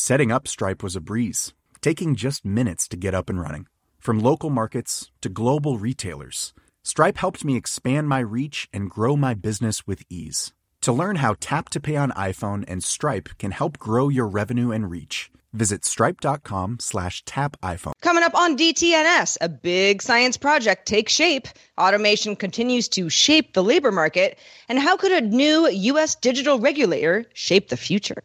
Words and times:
Setting 0.00 0.30
up 0.30 0.46
Stripe 0.46 0.80
was 0.80 0.94
a 0.94 1.00
breeze, 1.00 1.54
taking 1.80 2.14
just 2.14 2.44
minutes 2.44 2.86
to 2.86 2.96
get 2.96 3.14
up 3.16 3.28
and 3.28 3.40
running. 3.40 3.66
From 3.98 4.20
local 4.20 4.48
markets 4.48 5.10
to 5.22 5.28
global 5.28 5.76
retailers, 5.76 6.54
Stripe 6.84 7.18
helped 7.18 7.44
me 7.44 7.56
expand 7.56 8.08
my 8.08 8.20
reach 8.20 8.68
and 8.72 8.88
grow 8.88 9.16
my 9.16 9.34
business 9.34 9.88
with 9.88 10.04
ease. 10.08 10.54
To 10.82 10.92
learn 10.92 11.16
how 11.16 11.34
Tap 11.40 11.68
to 11.70 11.80
Pay 11.80 11.96
on 11.96 12.12
iPhone 12.12 12.64
and 12.68 12.84
Stripe 12.84 13.30
can 13.40 13.50
help 13.50 13.76
grow 13.80 14.08
your 14.08 14.28
revenue 14.28 14.70
and 14.70 14.88
reach, 14.88 15.32
visit 15.52 15.84
stripe.com 15.84 16.78
slash 16.80 17.24
tap 17.24 17.56
iPhone. 17.60 17.94
Coming 18.00 18.22
up 18.22 18.36
on 18.36 18.56
DTNS, 18.56 19.38
a 19.40 19.48
big 19.48 20.00
science 20.00 20.36
project 20.36 20.86
takes 20.86 21.12
shape. 21.12 21.48
Automation 21.76 22.36
continues 22.36 22.88
to 22.90 23.10
shape 23.10 23.52
the 23.52 23.64
labor 23.64 23.90
market. 23.90 24.38
And 24.68 24.78
how 24.78 24.96
could 24.96 25.10
a 25.10 25.26
new 25.26 25.68
U.S. 25.68 26.14
digital 26.14 26.60
regulator 26.60 27.24
shape 27.34 27.68
the 27.68 27.76
future? 27.76 28.22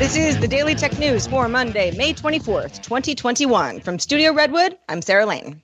This 0.00 0.16
is 0.16 0.40
the 0.40 0.48
Daily 0.48 0.74
Tech 0.74 0.98
News 0.98 1.26
for 1.26 1.46
Monday, 1.46 1.94
May 1.94 2.14
24th, 2.14 2.80
2021. 2.80 3.80
From 3.80 3.98
Studio 3.98 4.32
Redwood, 4.32 4.78
I'm 4.88 5.02
Sarah 5.02 5.26
Lane. 5.26 5.60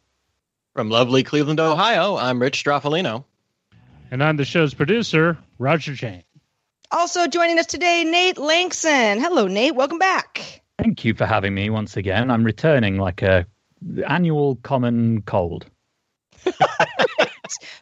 From 0.75 0.91
lovely 0.91 1.25
Cleveland, 1.25 1.59
Ohio, 1.59 2.19
I'm 2.19 2.39
Rich 2.39 2.63
Stroffolino. 2.63 3.25
And 4.11 4.23
I'm 4.23 4.37
the 4.37 4.45
show's 4.45 4.75
producer, 4.75 5.39
Roger 5.59 5.97
Chang. 5.97 6.23
Also 6.91 7.27
joining 7.29 7.59
us 7.59 7.65
today, 7.65 8.05
Nate 8.05 8.37
Lanxon. 8.37 9.21
Hello, 9.21 9.47
Nate. 9.47 9.75
Welcome 9.75 9.99
back. 9.99 10.61
Thank 10.79 11.03
you 11.07 11.15
for 11.15 11.25
having 11.25 11.55
me 11.55 11.71
once 11.71 11.97
again. 11.97 12.31
I'm 12.31 12.45
returning 12.45 12.99
like 12.99 13.23
a 13.23 13.47
annual 14.07 14.57
common 14.57 15.23
cold. 15.23 15.65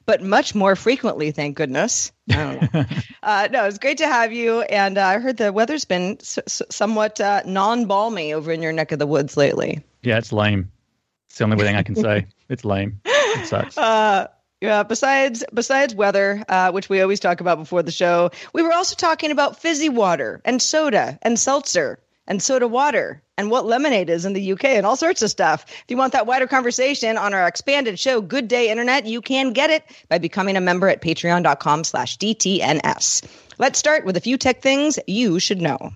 but 0.06 0.22
much 0.22 0.54
more 0.54 0.76
frequently, 0.76 1.30
thank 1.30 1.56
goodness. 1.56 2.12
uh, 2.32 3.48
no, 3.50 3.64
it's 3.64 3.78
great 3.78 3.98
to 3.98 4.06
have 4.06 4.32
you. 4.32 4.62
And 4.62 4.98
uh, 4.98 5.04
I 5.06 5.18
heard 5.18 5.36
the 5.36 5.52
weather's 5.52 5.84
been 5.84 6.16
s- 6.20 6.38
s- 6.38 6.62
somewhat 6.70 7.20
uh, 7.20 7.42
non 7.44 7.86
balmy 7.86 8.32
over 8.32 8.52
in 8.52 8.62
your 8.62 8.72
neck 8.72 8.92
of 8.92 8.98
the 8.98 9.06
woods 9.06 9.36
lately. 9.36 9.82
Yeah, 10.02 10.18
it's 10.18 10.32
lame. 10.32 10.70
It's 11.28 11.38
the 11.38 11.44
only 11.44 11.56
thing 11.56 11.76
I 11.76 11.82
can 11.82 11.96
say. 11.96 12.26
It's 12.50 12.62
lame. 12.62 13.00
It 13.06 13.46
sucks. 13.46 13.78
Uh, 13.78 14.28
yeah. 14.60 14.82
Besides, 14.82 15.44
besides 15.52 15.94
weather, 15.94 16.44
uh, 16.46 16.72
which 16.72 16.90
we 16.90 17.00
always 17.00 17.18
talk 17.18 17.40
about 17.40 17.56
before 17.56 17.82
the 17.82 17.90
show, 17.90 18.30
we 18.52 18.62
were 18.62 18.72
also 18.72 18.96
talking 18.96 19.30
about 19.30 19.60
fizzy 19.60 19.88
water 19.88 20.42
and 20.44 20.60
soda 20.60 21.18
and 21.22 21.38
seltzer 21.38 22.00
and 22.26 22.42
soda 22.42 22.68
water 22.68 23.22
and 23.36 23.50
what 23.50 23.66
lemonade 23.66 24.10
is 24.10 24.24
in 24.24 24.32
the 24.32 24.52
UK 24.52 24.64
and 24.66 24.86
all 24.86 24.96
sorts 24.96 25.22
of 25.22 25.30
stuff. 25.30 25.64
If 25.68 25.84
you 25.88 25.96
want 25.96 26.12
that 26.12 26.26
wider 26.26 26.46
conversation 26.46 27.16
on 27.16 27.34
our 27.34 27.46
expanded 27.46 27.98
show, 27.98 28.20
Good 28.20 28.48
Day 28.48 28.70
Internet, 28.70 29.06
you 29.06 29.20
can 29.20 29.52
get 29.52 29.70
it 29.70 29.84
by 30.08 30.18
becoming 30.18 30.56
a 30.56 30.60
member 30.60 30.88
at 30.88 31.02
patreon.com 31.02 31.84
slash 31.84 32.18
DTNS. 32.18 33.24
Let's 33.58 33.78
start 33.78 34.04
with 34.04 34.16
a 34.16 34.20
few 34.20 34.38
tech 34.38 34.62
things 34.62 34.98
you 35.06 35.38
should 35.38 35.60
know. 35.60 35.92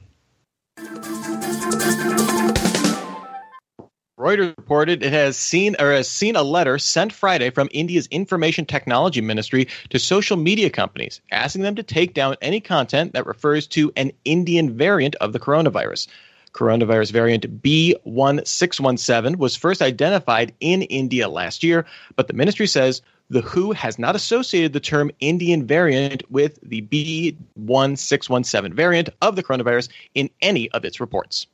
Reuters 4.28 4.54
reported 4.58 5.02
it 5.02 5.10
has 5.14 5.38
seen 5.38 5.74
or 5.78 5.90
has 5.90 6.06
seen 6.06 6.36
a 6.36 6.42
letter 6.42 6.78
sent 6.78 7.14
Friday 7.14 7.48
from 7.48 7.70
India's 7.72 8.06
Information 8.08 8.66
Technology 8.66 9.22
Ministry 9.22 9.68
to 9.88 9.98
social 9.98 10.36
media 10.36 10.68
companies 10.68 11.22
asking 11.30 11.62
them 11.62 11.76
to 11.76 11.82
take 11.82 12.12
down 12.12 12.36
any 12.42 12.60
content 12.60 13.14
that 13.14 13.24
refers 13.24 13.66
to 13.68 13.90
an 13.96 14.12
Indian 14.26 14.76
variant 14.76 15.14
of 15.14 15.32
the 15.32 15.40
coronavirus. 15.40 16.08
Coronavirus 16.52 17.10
variant 17.10 17.62
B1617 17.62 19.36
was 19.36 19.56
first 19.56 19.80
identified 19.80 20.52
in 20.60 20.82
India 20.82 21.26
last 21.26 21.62
year, 21.62 21.86
but 22.14 22.28
the 22.28 22.34
ministry 22.34 22.66
says 22.66 23.00
the 23.30 23.40
WHO 23.40 23.72
has 23.72 23.98
not 23.98 24.14
associated 24.14 24.74
the 24.74 24.80
term 24.80 25.10
Indian 25.20 25.66
variant 25.66 26.22
with 26.30 26.58
the 26.62 26.82
B1617 26.82 28.74
variant 28.74 29.08
of 29.22 29.36
the 29.36 29.42
coronavirus 29.42 29.88
in 30.14 30.28
any 30.42 30.70
of 30.72 30.84
its 30.84 31.00
reports. 31.00 31.46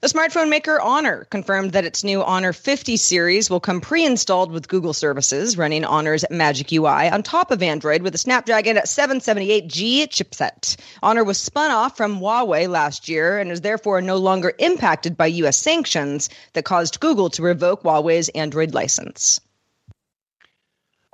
The 0.00 0.06
smartphone 0.06 0.48
maker 0.48 0.80
Honor 0.80 1.26
confirmed 1.28 1.72
that 1.72 1.84
its 1.84 2.04
new 2.04 2.22
Honor 2.22 2.52
50 2.52 2.96
series 2.96 3.50
will 3.50 3.58
come 3.58 3.80
pre 3.80 4.04
installed 4.04 4.52
with 4.52 4.68
Google 4.68 4.92
services 4.92 5.58
running 5.58 5.84
Honor's 5.84 6.24
Magic 6.30 6.70
UI 6.70 7.08
on 7.08 7.24
top 7.24 7.50
of 7.50 7.62
Android 7.64 8.02
with 8.02 8.14
a 8.14 8.18
Snapdragon 8.18 8.76
778G 8.76 10.06
chipset. 10.06 10.76
Honor 11.02 11.24
was 11.24 11.38
spun 11.38 11.72
off 11.72 11.96
from 11.96 12.20
Huawei 12.20 12.68
last 12.68 13.08
year 13.08 13.38
and 13.38 13.50
is 13.50 13.62
therefore 13.62 14.00
no 14.00 14.18
longer 14.18 14.52
impacted 14.58 15.16
by 15.16 15.26
U.S. 15.26 15.56
sanctions 15.56 16.28
that 16.52 16.64
caused 16.64 17.00
Google 17.00 17.30
to 17.30 17.42
revoke 17.42 17.82
Huawei's 17.82 18.28
Android 18.28 18.72
license. 18.72 19.40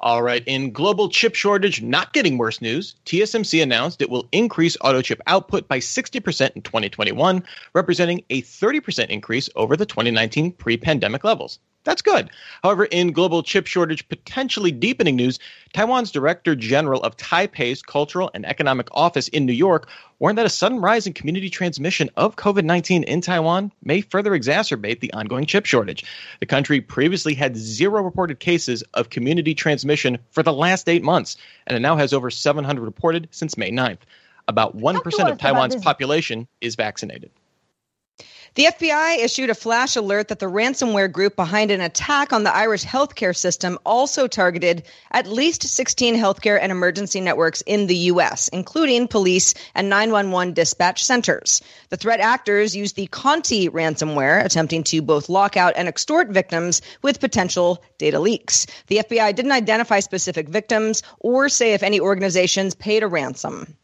All 0.02 0.20
right, 0.20 0.42
in 0.46 0.72
global 0.72 1.08
chip 1.08 1.36
shortage 1.36 1.80
not 1.80 2.12
getting 2.12 2.36
worse 2.36 2.60
news, 2.60 2.96
TSMC 3.06 3.62
announced 3.62 4.02
it 4.02 4.10
will 4.10 4.28
increase 4.32 4.76
auto 4.80 5.00
chip 5.00 5.22
output 5.28 5.68
by 5.68 5.78
60% 5.78 6.50
in 6.56 6.62
2021, 6.62 7.44
representing 7.72 8.24
a 8.28 8.42
30% 8.42 9.10
increase 9.10 9.48
over 9.54 9.76
the 9.76 9.86
2019 9.86 10.52
pre 10.52 10.76
pandemic 10.76 11.22
levels. 11.22 11.60
That's 11.84 12.02
good. 12.02 12.30
However, 12.62 12.84
in 12.84 13.10
global 13.10 13.42
chip 13.42 13.66
shortage 13.66 14.08
potentially 14.08 14.70
deepening 14.70 15.16
news, 15.16 15.40
Taiwan's 15.72 16.12
Director 16.12 16.54
General 16.54 17.02
of 17.02 17.16
Taipei's 17.16 17.82
Cultural 17.82 18.30
and 18.34 18.46
Economic 18.46 18.86
Office 18.92 19.26
in 19.28 19.46
New 19.46 19.52
York 19.52 19.88
warned 20.20 20.38
that 20.38 20.46
a 20.46 20.50
sudden 20.50 20.80
rise 20.80 21.08
in 21.08 21.12
community 21.12 21.50
transmission 21.50 22.08
of 22.16 22.36
COVID 22.36 22.64
19 22.64 23.02
in 23.02 23.20
Taiwan 23.20 23.72
may 23.82 24.00
further 24.00 24.30
exacerbate 24.30 25.00
the 25.00 25.12
ongoing 25.12 25.44
chip 25.44 25.66
shortage. 25.66 26.04
The 26.38 26.46
country 26.46 26.80
previously 26.80 27.34
had 27.34 27.56
zero 27.56 28.02
reported 28.02 28.38
cases 28.38 28.84
of 28.94 29.10
community 29.10 29.54
transmission 29.54 30.18
for 30.30 30.44
the 30.44 30.52
last 30.52 30.88
eight 30.88 31.02
months, 31.02 31.36
and 31.66 31.76
it 31.76 31.80
now 31.80 31.96
has 31.96 32.12
over 32.12 32.30
700 32.30 32.80
reported 32.80 33.28
since 33.32 33.56
May 33.56 33.72
9th. 33.72 33.98
About 34.46 34.76
1% 34.76 35.30
of 35.30 35.38
Taiwan's 35.38 35.76
population 35.76 36.46
is 36.60 36.76
vaccinated. 36.76 37.30
The 38.54 38.66
FBI 38.66 39.24
issued 39.24 39.48
a 39.48 39.54
flash 39.54 39.96
alert 39.96 40.28
that 40.28 40.38
the 40.38 40.44
ransomware 40.50 41.10
group 41.10 41.36
behind 41.36 41.70
an 41.70 41.80
attack 41.80 42.34
on 42.34 42.42
the 42.42 42.54
Irish 42.54 42.84
healthcare 42.84 43.34
system 43.34 43.78
also 43.86 44.26
targeted 44.26 44.82
at 45.10 45.26
least 45.26 45.62
16 45.62 46.16
healthcare 46.16 46.58
and 46.60 46.70
emergency 46.70 47.22
networks 47.22 47.62
in 47.62 47.86
the 47.86 47.96
U.S., 48.12 48.48
including 48.48 49.08
police 49.08 49.54
and 49.74 49.88
911 49.88 50.52
dispatch 50.52 51.02
centers. 51.02 51.62
The 51.88 51.96
threat 51.96 52.20
actors 52.20 52.76
used 52.76 52.94
the 52.94 53.06
Conti 53.06 53.70
ransomware, 53.70 54.44
attempting 54.44 54.84
to 54.84 55.00
both 55.00 55.30
lock 55.30 55.56
out 55.56 55.72
and 55.74 55.88
extort 55.88 56.28
victims 56.28 56.82
with 57.00 57.20
potential 57.20 57.82
data 57.96 58.20
leaks. 58.20 58.66
The 58.88 58.98
FBI 58.98 59.34
didn't 59.34 59.52
identify 59.52 60.00
specific 60.00 60.50
victims 60.50 61.02
or 61.20 61.48
say 61.48 61.72
if 61.72 61.82
any 61.82 62.00
organizations 62.00 62.74
paid 62.74 63.02
a 63.02 63.08
ransom. 63.08 63.78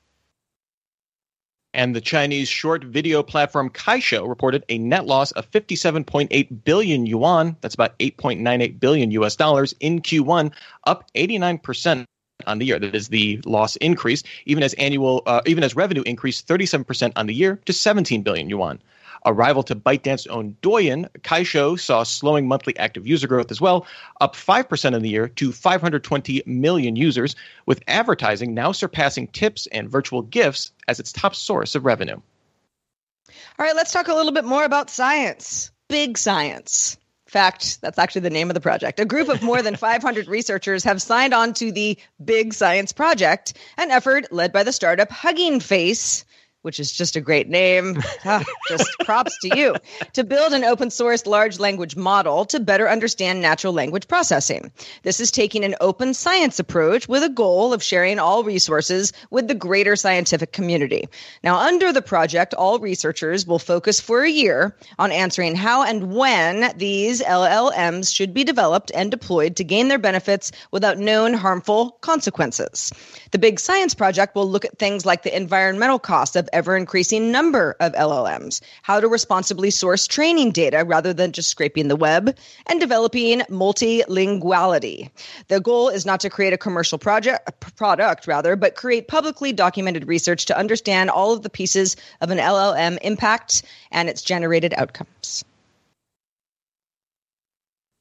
And 1.79 1.95
the 1.95 2.01
Chinese 2.01 2.49
short 2.49 2.83
video 2.83 3.23
platform 3.23 3.71
Kuaishou 3.71 4.29
reported 4.29 4.65
a 4.69 4.79
net 4.79 5.07
loss 5.07 5.31
of 5.31 5.49
57.8 5.53 6.65
billion 6.65 7.07
yuan, 7.07 7.57
that's 7.61 7.77
about 7.77 7.97
8.98 8.01 8.81
billion 8.81 9.13
US 9.13 9.37
dollars 9.37 9.77
in 9.79 10.03
Q1, 10.03 10.53
up 10.89 11.09
89% 11.15 12.05
on 12.49 12.59
the 12.59 12.67
year. 12.67 12.81
That 12.81 12.97
is 12.97 13.11
the 13.11 13.41
loss 13.45 13.77
increase, 13.77 14.25
even 14.45 14.65
as 14.65 14.75
annual, 14.75 15.23
uh, 15.25 15.43
even 15.47 15.63
as 15.63 15.77
revenue 15.77 16.03
increased 16.05 16.49
37% 16.49 17.13
on 17.15 17.29
the 17.29 17.35
year 17.35 17.61
to 17.67 17.73
17 17.73 18.25
billion 18.25 18.51
yuan. 18.51 18.81
A 19.25 19.33
rival 19.33 19.63
to 19.65 19.77
ByteDance's 19.77 20.27
own 20.29 20.57
Douyin, 20.63 21.09
Kuaishou 21.21 21.79
saw 21.79 22.03
slowing 22.03 22.47
monthly 22.47 22.77
active 22.79 23.07
user 23.07 23.27
growth 23.27 23.51
as 23.51 23.61
well, 23.61 23.87
up 24.21 24.35
5% 24.35 24.95
in 24.95 25.03
the 25.03 25.09
year 25.09 25.29
to 25.29 25.53
520 25.53 26.43
million 26.47 26.97
users, 26.97 27.37
with 27.67 27.83
advertising 27.89 28.55
now 28.55 28.73
surpassing 28.73 29.27
tips 29.29 29.67
and 29.69 29.89
virtual 29.89 30.23
gifts 30.23 30.73
as 30.87 31.01
its 31.01 31.13
top 31.13 31.35
source 31.35 31.75
of 31.75 31.85
revenue. 31.85 32.17
All 32.17 33.67
right, 33.67 33.77
let's 33.77 33.93
talk 33.93 34.09
a 34.09 34.15
little 34.15 34.33
bit 34.33 34.45
more 34.45 34.65
about 34.65 34.91
science. 34.91 35.71
Big 35.89 36.17
science 36.19 36.97
fact, 37.29 37.81
that's 37.81 37.99
actually 37.99 38.23
the 38.23 38.31
name 38.31 38.51
of 38.51 38.55
the 38.55 38.61
project. 38.61 38.99
A 39.01 39.05
group 39.05 39.29
of 39.29 39.43
more 39.43 39.63
than 39.63 39.77
500 39.77 40.29
researchers 40.29 40.85
have 40.85 41.01
signed 41.01 41.35
on 41.35 41.55
to 41.55 41.71
the 41.71 41.99
Big 42.25 42.55
Science 42.55 42.93
Project, 42.93 43.55
an 43.77 43.91
effort 43.91 44.33
led 44.33 44.53
by 44.53 44.63
the 44.63 44.73
startup 44.73 45.11
Hugging 45.11 45.61
Face 45.61 46.25
which 46.69 46.79
is 46.79 46.93
just 46.93 47.17
a 47.17 47.21
great 47.23 47.49
name. 47.49 47.97
Ah, 48.25 48.45
just 48.69 48.91
props 49.05 49.39
to 49.39 49.57
you. 49.57 49.75
To 50.15 50.25
build 50.25 50.53
an 50.53 50.65
open 50.65 50.91
source 50.91 51.25
large 51.25 51.59
language 51.59 51.97
model 51.97 52.45
to 52.47 52.61
better 52.61 52.89
understand 52.89 53.41
natural 53.41 53.73
language 53.73 54.07
processing. 54.07 54.71
This 55.03 55.21
is 55.21 55.31
taking 55.31 55.65
an 55.65 55.77
open 55.81 56.13
science 56.13 56.59
approach 56.59 57.09
with 57.09 57.23
a 57.23 57.29
goal 57.31 57.73
of 57.73 57.83
sharing 57.83 58.19
all 58.19 58.45
resources 58.45 59.13
with 59.31 59.49
the 59.49 59.55
greater 59.55 59.97
scientific 59.97 60.53
community. 60.53 61.09
Now, 61.43 61.59
under 61.59 61.93
the 61.93 62.03
project, 62.03 62.53
all 62.53 62.81
researchers 62.81 63.47
will 63.47 63.61
focus 63.61 64.01
for 64.01 64.25
a 64.25 64.31
year 64.31 64.77
on 64.99 65.13
answering 65.13 65.55
how 65.55 65.85
and 65.85 66.13
when 66.13 66.77
these 66.77 67.23
LLMs 67.23 68.15
should 68.15 68.35
be 68.35 68.45
developed 68.45 68.91
and 68.95 69.11
deployed 69.11 69.57
to 69.57 69.65
gain 69.65 69.89
their 69.89 69.99
benefits 69.99 70.53
without 70.71 70.99
known 70.99 71.33
harmful 71.33 71.93
consequences. 72.03 72.93
The 73.31 73.39
Big 73.39 73.59
Science 73.61 73.95
Project 73.95 74.35
will 74.35 74.51
look 74.51 74.65
at 74.65 74.79
things 74.79 75.07
like 75.07 75.23
the 75.23 75.35
environmental 75.35 75.99
costs 75.99 76.37
of 76.37 76.49
ever 76.59 76.77
increasing 76.77 77.31
number 77.31 77.77
of 77.79 77.93
LLMs, 77.93 78.61
how 78.83 78.99
to 78.99 79.07
responsibly 79.07 79.71
source 79.71 80.09
training 80.09 80.51
data 80.51 80.85
rather 80.85 81.15
than 81.15 81.31
just 81.31 81.49
scraping 81.49 81.87
the 81.87 81.95
web, 81.95 82.37
and 82.67 82.81
developing 82.81 83.43
multilinguality. 83.43 85.09
The 85.47 85.61
goal 85.61 85.89
is 85.89 86.05
not 86.05 86.19
to 86.21 86.31
create 86.31 86.53
a 86.53 86.59
commercial 86.59 86.99
project 86.99 87.49
product 87.77 88.27
rather, 88.27 88.57
but 88.57 88.75
create 88.75 89.07
publicly 89.07 89.53
documented 89.53 90.09
research 90.09 90.47
to 90.47 90.59
understand 90.59 91.11
all 91.11 91.33
of 91.33 91.43
the 91.43 91.51
pieces 91.51 91.95
of 92.21 92.31
an 92.31 92.39
LLM 92.39 92.99
impact 93.03 93.63
and 93.93 94.09
its 94.09 94.23
generated 94.23 94.75
outcomes. 94.77 95.45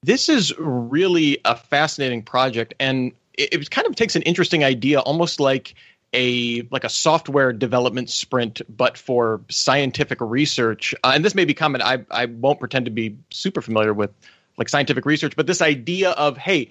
This 0.02 0.30
is 0.30 0.52
really 0.58 1.38
a 1.46 1.56
fascinating 1.56 2.24
project 2.24 2.74
and 2.80 3.12
it, 3.38 3.70
kind 3.70 3.86
of 3.86 3.96
takes 3.96 4.16
an 4.16 4.24
interesting 4.24 4.64
idea 4.64 5.00
almost 5.00 5.40
like 5.40 5.76
a 6.14 6.68
like 6.72 6.84
a 6.84 6.90
software 6.90 7.54
development 7.54 8.10
sprint, 8.10 8.62
but 8.70 8.98
for 8.98 9.42
scientific 9.50 10.20
research. 10.22 10.96
Uh, 11.04 11.12
and 11.14 11.24
this 11.24 11.36
may 11.36 11.46
be 11.46 11.54
common. 11.54 11.82
I 11.82 12.06
I 12.10 12.26
won't 12.26 12.60
pretend 12.60 12.86
to 12.86 12.92
be 12.92 13.18
super 13.30 13.62
familiar 13.62 13.94
with 13.94 14.12
like 14.58 14.70
scientific 14.70 15.06
research, 15.06 15.36
but 15.36 15.48
this 15.48 15.62
idea 15.62 16.12
of 16.12 16.38
hey. 16.38 16.70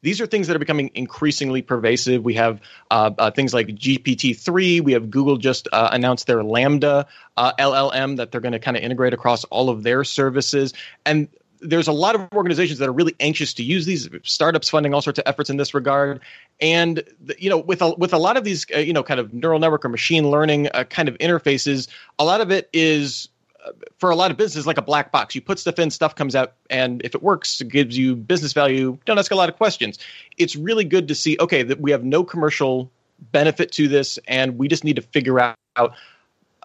These 0.00 0.20
are 0.20 0.28
things 0.28 0.46
that 0.46 0.54
are 0.54 0.60
becoming 0.60 0.92
increasingly 0.94 1.60
pervasive. 1.60 2.22
We 2.22 2.34
have 2.34 2.60
uh, 2.88 3.10
uh, 3.18 3.30
things 3.32 3.52
like 3.52 3.66
GPT-3. 3.66 4.80
We 4.80 4.92
have 4.92 5.10
Google 5.10 5.38
just 5.38 5.66
uh, 5.72 5.88
announced 5.90 6.28
their 6.28 6.38
LaMDA 6.38 7.06
uh, 7.36 7.52
LLM 7.58 8.18
that 8.18 8.30
they're 8.30 8.40
going 8.40 8.52
to 8.52 8.60
kind 8.60 8.76
of 8.76 8.84
integrate 8.84 9.12
across 9.12 9.42
all 9.42 9.70
of 9.70 9.82
their 9.82 10.04
services. 10.04 10.72
And 11.04 11.26
there's 11.60 11.88
a 11.88 11.92
lot 11.92 12.14
of 12.14 12.28
organizations 12.32 12.78
that 12.78 12.88
are 12.88 12.92
really 12.92 13.14
anxious 13.20 13.52
to 13.54 13.62
use 13.62 13.86
these. 13.86 14.08
Startups 14.22 14.68
funding 14.68 14.94
all 14.94 15.02
sorts 15.02 15.18
of 15.18 15.24
efforts 15.26 15.50
in 15.50 15.56
this 15.56 15.74
regard. 15.74 16.20
And 16.60 17.02
you 17.38 17.50
know 17.50 17.58
with 17.58 17.82
a, 17.82 17.94
with 17.94 18.12
a 18.12 18.18
lot 18.18 18.36
of 18.36 18.44
these 18.44 18.66
uh, 18.74 18.78
you 18.78 18.92
know 18.92 19.02
kind 19.02 19.20
of 19.20 19.32
neural 19.32 19.58
network 19.58 19.84
or 19.84 19.88
machine 19.88 20.30
learning 20.30 20.68
uh, 20.74 20.84
kind 20.84 21.08
of 21.08 21.16
interfaces 21.18 21.88
a 22.18 22.24
lot 22.24 22.40
of 22.40 22.50
it 22.50 22.68
is 22.72 23.28
uh, 23.64 23.70
for 23.98 24.10
a 24.10 24.16
lot 24.16 24.30
of 24.30 24.36
businesses 24.36 24.66
like 24.66 24.78
a 24.78 24.82
black 24.82 25.12
box. 25.12 25.34
You 25.34 25.40
put 25.40 25.58
stuff 25.58 25.78
in 25.78 25.90
stuff 25.90 26.14
comes 26.14 26.34
out 26.34 26.54
and 26.70 27.02
if 27.04 27.14
it 27.14 27.22
works 27.22 27.60
it 27.60 27.68
gives 27.68 27.96
you 27.96 28.16
business 28.16 28.52
value. 28.52 28.98
Don't 29.04 29.18
ask 29.18 29.30
a 29.30 29.36
lot 29.36 29.48
of 29.48 29.56
questions. 29.56 29.98
It's 30.36 30.56
really 30.56 30.84
good 30.84 31.08
to 31.08 31.14
see 31.14 31.36
okay 31.40 31.62
that 31.62 31.80
we 31.80 31.90
have 31.90 32.04
no 32.04 32.24
commercial 32.24 32.90
benefit 33.32 33.72
to 33.72 33.88
this 33.88 34.18
and 34.28 34.58
we 34.58 34.68
just 34.68 34.84
need 34.84 34.96
to 34.96 35.02
figure 35.02 35.40
out 35.40 35.56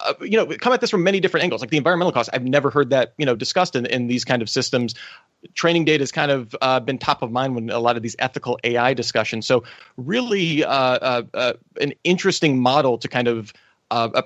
uh, 0.03 0.13
you 0.21 0.38
know, 0.38 0.45
come 0.45 0.73
at 0.73 0.81
this 0.81 0.89
from 0.89 1.03
many 1.03 1.19
different 1.19 1.44
angles. 1.44 1.61
Like 1.61 1.69
the 1.69 1.77
environmental 1.77 2.11
cost 2.11 2.29
I've 2.33 2.44
never 2.44 2.69
heard 2.69 2.89
that 2.91 3.13
you 3.17 3.25
know 3.25 3.35
discussed 3.35 3.75
in, 3.75 3.85
in 3.85 4.07
these 4.07 4.25
kind 4.25 4.41
of 4.41 4.50
systems. 4.50 4.95
Training 5.55 5.85
data 5.85 6.01
has 6.01 6.11
kind 6.11 6.31
of 6.31 6.55
uh, 6.61 6.79
been 6.79 6.97
top 6.97 7.21
of 7.21 7.31
mind 7.31 7.55
when 7.55 7.69
a 7.69 7.79
lot 7.79 7.97
of 7.97 8.03
these 8.03 8.15
ethical 8.19 8.59
AI 8.63 8.94
discussions. 8.94 9.45
So 9.45 9.63
really, 9.97 10.63
uh, 10.63 10.71
uh, 10.73 11.21
uh, 11.33 11.53
an 11.81 11.94
interesting 12.03 12.59
model 12.59 12.97
to 13.00 13.07
kind 13.07 13.27
of 13.27 13.53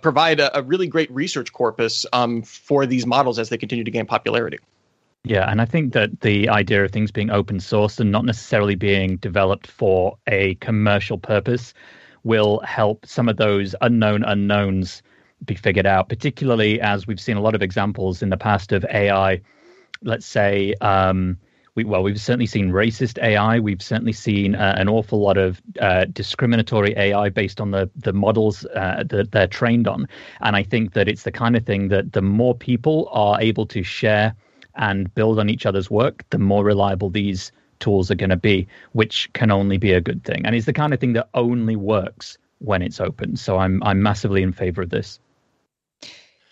provide 0.01 0.39
a, 0.39 0.57
a, 0.57 0.61
really 0.61 0.87
great 0.87 1.11
research 1.11 1.51
corpus 1.51 2.05
um, 2.13 2.41
for 2.41 2.85
these 2.85 3.05
models 3.05 3.37
as 3.37 3.49
they 3.49 3.57
continue 3.57 3.83
to 3.83 3.91
gain 3.91 4.05
popularity. 4.05 4.59
Yeah, 5.25 5.49
and 5.51 5.61
I 5.61 5.65
think 5.65 5.91
that 5.91 6.21
the 6.21 6.47
idea 6.47 6.85
of 6.85 6.91
things 6.91 7.11
being 7.11 7.31
open 7.31 7.59
source 7.59 7.99
and 7.99 8.11
not 8.11 8.23
necessarily 8.23 8.75
being 8.75 9.17
developed 9.17 9.67
for 9.67 10.17
a 10.27 10.55
commercial 10.55 11.17
purpose 11.17 11.73
will 12.23 12.59
help 12.59 13.05
some 13.05 13.27
of 13.27 13.37
those 13.37 13.75
unknown 13.81 14.23
unknowns 14.23 15.01
be 15.45 15.55
figured 15.55 15.85
out, 15.85 16.09
particularly 16.09 16.81
as 16.81 17.07
we've 17.07 17.19
seen 17.19 17.37
a 17.37 17.41
lot 17.41 17.55
of 17.55 17.61
examples 17.61 18.21
in 18.21 18.29
the 18.29 18.37
past 18.37 18.71
of 18.71 18.85
AI. 18.85 19.41
Let's 20.01 20.25
say, 20.25 20.73
um, 20.81 21.37
we, 21.75 21.83
well, 21.83 22.01
we've 22.01 22.19
certainly 22.19 22.47
seen 22.47 22.71
racist 22.71 23.21
AI. 23.21 23.59
We've 23.59 23.81
certainly 23.81 24.13
seen 24.13 24.55
uh, 24.55 24.75
an 24.77 24.89
awful 24.89 25.19
lot 25.19 25.37
of 25.37 25.61
uh, 25.79 26.05
discriminatory 26.05 26.95
AI 26.97 27.29
based 27.29 27.61
on 27.61 27.69
the 27.71 27.89
the 27.95 28.13
models 28.13 28.65
uh, 28.75 29.03
that 29.07 29.31
they're 29.31 29.47
trained 29.47 29.87
on. 29.87 30.07
And 30.41 30.55
I 30.55 30.63
think 30.63 30.93
that 30.93 31.07
it's 31.07 31.23
the 31.23 31.31
kind 31.31 31.55
of 31.55 31.65
thing 31.65 31.89
that 31.89 32.13
the 32.13 32.21
more 32.23 32.55
people 32.55 33.07
are 33.11 33.39
able 33.39 33.67
to 33.67 33.83
share 33.83 34.35
and 34.75 35.13
build 35.13 35.39
on 35.39 35.49
each 35.49 35.67
other's 35.67 35.89
work, 35.89 36.23
the 36.31 36.39
more 36.39 36.63
reliable 36.63 37.11
these 37.11 37.51
tools 37.79 38.09
are 38.09 38.15
going 38.15 38.31
to 38.31 38.37
be, 38.37 38.67
which 38.93 39.31
can 39.33 39.51
only 39.51 39.77
be 39.77 39.91
a 39.91 40.01
good 40.01 40.23
thing. 40.23 40.45
And 40.45 40.55
it's 40.55 40.65
the 40.65 40.73
kind 40.73 40.93
of 40.95 40.99
thing 40.99 41.13
that 41.13 41.29
only 41.35 41.75
works 41.75 42.39
when 42.59 42.81
it's 42.81 42.99
open. 42.99 43.35
So 43.35 43.57
I'm 43.57 43.83
I'm 43.83 44.01
massively 44.01 44.41
in 44.41 44.51
favor 44.51 44.81
of 44.81 44.89
this. 44.89 45.19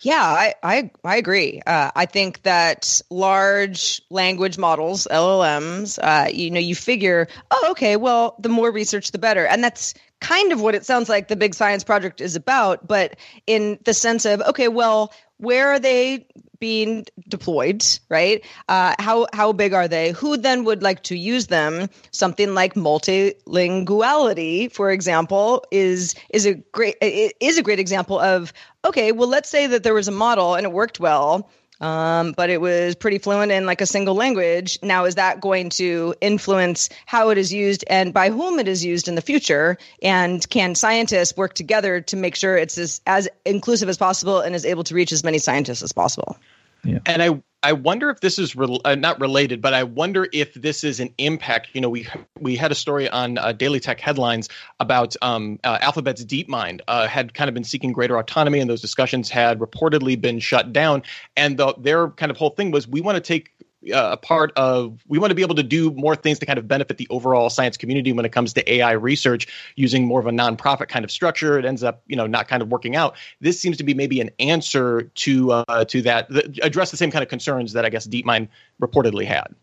Yeah, 0.00 0.22
I 0.22 0.54
I, 0.62 0.90
I 1.04 1.16
agree. 1.16 1.62
Uh, 1.66 1.90
I 1.94 2.06
think 2.06 2.42
that 2.42 3.00
large 3.10 4.02
language 4.10 4.58
models, 4.58 5.06
LLMs, 5.10 5.98
uh, 5.98 6.28
you 6.28 6.50
know, 6.50 6.60
you 6.60 6.74
figure, 6.74 7.28
oh, 7.50 7.68
okay, 7.70 7.96
well, 7.96 8.36
the 8.38 8.48
more 8.50 8.70
research, 8.70 9.10
the 9.12 9.18
better, 9.18 9.46
and 9.46 9.64
that's 9.64 9.94
kind 10.20 10.52
of 10.52 10.60
what 10.60 10.74
it 10.74 10.84
sounds 10.84 11.08
like 11.08 11.28
the 11.28 11.36
big 11.36 11.54
science 11.54 11.82
project 11.84 12.20
is 12.20 12.36
about. 12.36 12.86
But 12.86 13.16
in 13.46 13.78
the 13.84 13.94
sense 13.94 14.26
of, 14.26 14.40
okay, 14.42 14.68
well, 14.68 15.12
where 15.38 15.68
are 15.70 15.78
they 15.78 16.26
being 16.58 17.04
deployed 17.28 17.84
right 18.08 18.42
uh, 18.68 18.94
how 18.98 19.26
how 19.34 19.52
big 19.52 19.72
are 19.74 19.88
they 19.88 20.12
who 20.12 20.36
then 20.38 20.64
would 20.64 20.82
like 20.82 21.02
to 21.02 21.16
use 21.16 21.48
them 21.48 21.88
something 22.12 22.54
like 22.54 22.74
multilinguality 22.74 24.72
for 24.72 24.90
example 24.90 25.64
is 25.70 26.14
is 26.30 26.46
a 26.46 26.54
great 26.54 26.96
is 27.02 27.58
a 27.58 27.62
great 27.62 27.78
example 27.78 28.18
of 28.18 28.52
okay 28.86 29.12
well 29.12 29.28
let's 29.28 29.48
say 29.48 29.66
that 29.66 29.82
there 29.82 29.94
was 29.94 30.08
a 30.08 30.12
model 30.12 30.54
and 30.54 30.64
it 30.64 30.72
worked 30.72 30.98
well 30.98 31.50
um, 31.80 32.32
but 32.32 32.50
it 32.50 32.60
was 32.60 32.94
pretty 32.94 33.18
fluent 33.18 33.52
in 33.52 33.66
like 33.66 33.80
a 33.80 33.86
single 33.86 34.14
language. 34.14 34.78
Now, 34.82 35.04
is 35.04 35.16
that 35.16 35.40
going 35.40 35.70
to 35.70 36.14
influence 36.20 36.88
how 37.04 37.30
it 37.30 37.38
is 37.38 37.52
used 37.52 37.84
and 37.88 38.14
by 38.14 38.30
whom 38.30 38.58
it 38.58 38.68
is 38.68 38.84
used 38.84 39.08
in 39.08 39.14
the 39.14 39.22
future? 39.22 39.76
And 40.02 40.48
can 40.48 40.74
scientists 40.74 41.36
work 41.36 41.54
together 41.54 42.00
to 42.02 42.16
make 42.16 42.34
sure 42.34 42.56
it's 42.56 42.78
as, 42.78 43.00
as 43.06 43.28
inclusive 43.44 43.88
as 43.88 43.98
possible 43.98 44.40
and 44.40 44.54
is 44.54 44.64
able 44.64 44.84
to 44.84 44.94
reach 44.94 45.12
as 45.12 45.22
many 45.22 45.38
scientists 45.38 45.82
as 45.82 45.92
possible? 45.92 46.38
Yeah. 46.82 47.00
And 47.04 47.22
I 47.22 47.42
I 47.66 47.72
wonder 47.72 48.10
if 48.10 48.20
this 48.20 48.38
is 48.38 48.54
re- 48.54 48.78
uh, 48.84 48.94
not 48.94 49.20
related, 49.20 49.60
but 49.60 49.74
I 49.74 49.82
wonder 49.82 50.28
if 50.32 50.54
this 50.54 50.84
is 50.84 51.00
an 51.00 51.12
impact. 51.18 51.70
You 51.72 51.80
know, 51.80 51.90
we 51.90 52.06
we 52.38 52.54
had 52.54 52.70
a 52.70 52.76
story 52.76 53.08
on 53.08 53.38
uh, 53.38 53.50
Daily 53.50 53.80
Tech 53.80 53.98
headlines 53.98 54.48
about 54.78 55.16
um, 55.20 55.58
uh, 55.64 55.78
Alphabet's 55.80 56.24
DeepMind 56.24 56.82
uh, 56.86 57.08
had 57.08 57.34
kind 57.34 57.48
of 57.48 57.54
been 57.54 57.64
seeking 57.64 57.92
greater 57.92 58.16
autonomy, 58.18 58.60
and 58.60 58.70
those 58.70 58.82
discussions 58.82 59.30
had 59.30 59.58
reportedly 59.58 60.20
been 60.20 60.38
shut 60.38 60.72
down. 60.72 61.02
And 61.36 61.58
the, 61.58 61.74
their 61.76 62.10
kind 62.10 62.30
of 62.30 62.36
whole 62.36 62.50
thing 62.50 62.70
was, 62.70 62.86
we 62.86 63.00
want 63.00 63.16
to 63.16 63.20
take 63.20 63.50
uh, 63.92 64.10
a 64.12 64.16
part 64.16 64.52
of 64.56 65.00
we 65.06 65.18
want 65.18 65.30
to 65.30 65.34
be 65.34 65.42
able 65.42 65.54
to 65.54 65.62
do 65.62 65.90
more 65.92 66.16
things 66.16 66.38
to 66.38 66.46
kind 66.46 66.58
of 66.58 66.66
benefit 66.66 66.98
the 66.98 67.06
overall 67.10 67.50
science 67.50 67.76
community 67.76 68.12
when 68.12 68.24
it 68.24 68.32
comes 68.32 68.52
to 68.54 68.72
AI 68.72 68.92
research 68.92 69.46
using 69.76 70.06
more 70.06 70.20
of 70.20 70.26
a 70.26 70.30
nonprofit 70.30 70.88
kind 70.88 71.04
of 71.04 71.10
structure. 71.10 71.58
It 71.58 71.64
ends 71.64 71.82
up, 71.82 72.02
you 72.06 72.16
know, 72.16 72.26
not 72.26 72.48
kind 72.48 72.62
of 72.62 72.68
working 72.68 72.96
out. 72.96 73.16
This 73.40 73.60
seems 73.60 73.76
to 73.76 73.84
be 73.84 73.94
maybe 73.94 74.20
an 74.20 74.30
answer 74.38 75.02
to 75.02 75.52
uh, 75.52 75.84
to 75.84 76.02
that, 76.02 76.28
that 76.30 76.58
address 76.62 76.90
the 76.90 76.96
same 76.96 77.10
kind 77.10 77.22
of 77.22 77.28
concerns 77.28 77.72
that 77.74 77.84
I 77.84 77.90
guess 77.90 78.06
DeepMind 78.06 78.48
reportedly 78.80 79.26
had. 79.26 79.54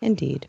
Indeed. 0.00 0.46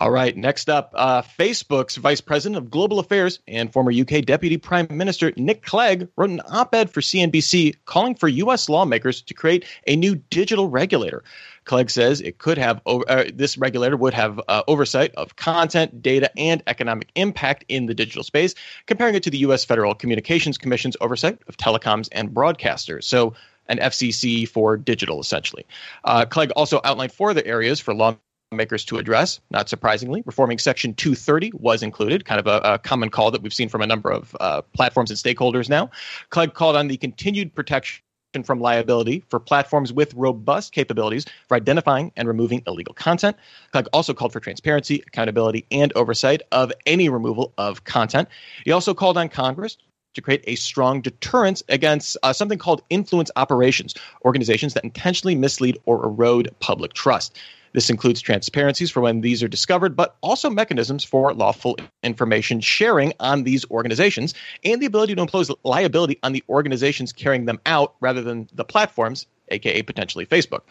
All 0.00 0.10
right, 0.10 0.34
next 0.34 0.70
up, 0.70 0.92
uh, 0.94 1.20
Facebook's 1.20 1.96
Vice 1.96 2.22
President 2.22 2.56
of 2.56 2.70
Global 2.70 2.98
Affairs 3.00 3.38
and 3.46 3.70
former 3.70 3.92
UK 3.92 4.24
Deputy 4.24 4.56
Prime 4.56 4.86
Minister 4.90 5.30
Nick 5.36 5.62
Clegg 5.62 6.08
wrote 6.16 6.30
an 6.30 6.40
op 6.48 6.74
ed 6.74 6.90
for 6.90 7.02
CNBC 7.02 7.76
calling 7.84 8.14
for 8.14 8.26
U.S. 8.26 8.70
lawmakers 8.70 9.20
to 9.20 9.34
create 9.34 9.66
a 9.86 9.96
new 9.96 10.14
digital 10.14 10.68
regulator. 10.70 11.22
Clegg 11.64 11.90
says 11.90 12.20
it 12.20 12.38
could 12.38 12.58
have 12.58 12.80
uh, 12.86 13.24
this 13.32 13.58
regulator 13.58 13.96
would 13.96 14.14
have 14.14 14.40
uh, 14.48 14.62
oversight 14.66 15.14
of 15.14 15.36
content, 15.36 16.02
data, 16.02 16.30
and 16.36 16.62
economic 16.66 17.10
impact 17.14 17.64
in 17.68 17.86
the 17.86 17.94
digital 17.94 18.22
space, 18.22 18.54
comparing 18.86 19.14
it 19.14 19.22
to 19.24 19.30
the 19.30 19.38
U.S. 19.38 19.64
Federal 19.64 19.94
Communications 19.94 20.58
Commission's 20.58 20.96
oversight 21.00 21.38
of 21.48 21.56
telecoms 21.56 22.08
and 22.12 22.30
broadcasters. 22.30 23.04
So 23.04 23.34
An 23.68 23.78
FCC 23.78 24.48
for 24.48 24.76
digital, 24.76 25.20
essentially. 25.20 25.64
Uh, 26.04 26.24
Clegg 26.24 26.50
also 26.56 26.80
outlined 26.82 27.12
four 27.12 27.30
other 27.30 27.42
areas 27.44 27.78
for 27.78 27.94
lawmakers 27.94 28.84
to 28.86 28.98
address. 28.98 29.40
Not 29.50 29.68
surprisingly, 29.68 30.22
reforming 30.26 30.58
Section 30.58 30.94
230 30.94 31.52
was 31.54 31.82
included, 31.84 32.24
kind 32.24 32.40
of 32.40 32.48
a, 32.48 32.74
a 32.74 32.78
common 32.78 33.10
call 33.10 33.30
that 33.30 33.42
we've 33.42 33.54
seen 33.54 33.68
from 33.68 33.82
a 33.82 33.86
number 33.86 34.10
of 34.10 34.36
uh, 34.40 34.62
platforms 34.74 35.10
and 35.10 35.18
stakeholders 35.18 35.68
now. 35.68 35.90
Clegg 36.30 36.54
called 36.54 36.74
on 36.74 36.88
the 36.88 36.96
continued 36.96 37.54
protection 37.54 38.02
from 38.44 38.60
liability 38.60 39.24
for 39.28 39.40
platforms 39.40 39.92
with 39.92 40.14
robust 40.14 40.72
capabilities 40.72 41.26
for 41.48 41.56
identifying 41.56 42.12
and 42.16 42.28
removing 42.28 42.62
illegal 42.66 42.94
content. 42.94 43.36
Clegg 43.72 43.86
also 43.92 44.14
called 44.14 44.32
for 44.32 44.40
transparency, 44.40 45.02
accountability, 45.06 45.66
and 45.70 45.92
oversight 45.94 46.42
of 46.52 46.72
any 46.86 47.08
removal 47.08 47.52
of 47.58 47.84
content. 47.84 48.28
He 48.64 48.72
also 48.72 48.94
called 48.94 49.18
on 49.18 49.28
Congress 49.28 49.76
to 50.14 50.20
create 50.20 50.44
a 50.46 50.54
strong 50.56 51.00
deterrence 51.00 51.62
against 51.68 52.16
uh, 52.22 52.32
something 52.32 52.58
called 52.58 52.82
influence 52.90 53.30
operations, 53.36 53.94
organizations 54.24 54.74
that 54.74 54.84
intentionally 54.84 55.34
mislead 55.34 55.78
or 55.84 56.04
erode 56.04 56.54
public 56.60 56.92
trust. 56.92 57.36
This 57.72 57.90
includes 57.90 58.20
transparencies 58.20 58.90
for 58.90 59.00
when 59.00 59.20
these 59.20 59.42
are 59.42 59.48
discovered, 59.48 59.94
but 59.96 60.16
also 60.20 60.50
mechanisms 60.50 61.04
for 61.04 61.32
lawful 61.34 61.76
information 62.02 62.60
sharing 62.60 63.12
on 63.20 63.44
these 63.44 63.68
organizations 63.70 64.34
and 64.64 64.82
the 64.82 64.86
ability 64.86 65.14
to 65.14 65.22
impose 65.22 65.50
liability 65.64 66.18
on 66.22 66.32
the 66.32 66.42
organizations 66.48 67.12
carrying 67.12 67.44
them 67.44 67.60
out 67.66 67.94
rather 68.00 68.22
than 68.22 68.48
the 68.54 68.64
platforms, 68.64 69.26
aka 69.48 69.82
potentially 69.82 70.26
Facebook. 70.26 70.62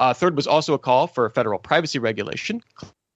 Uh, 0.00 0.12
third 0.12 0.36
was 0.36 0.46
also 0.46 0.74
a 0.74 0.78
call 0.78 1.06
for 1.06 1.28
federal 1.30 1.58
privacy 1.58 1.98
regulation. 1.98 2.62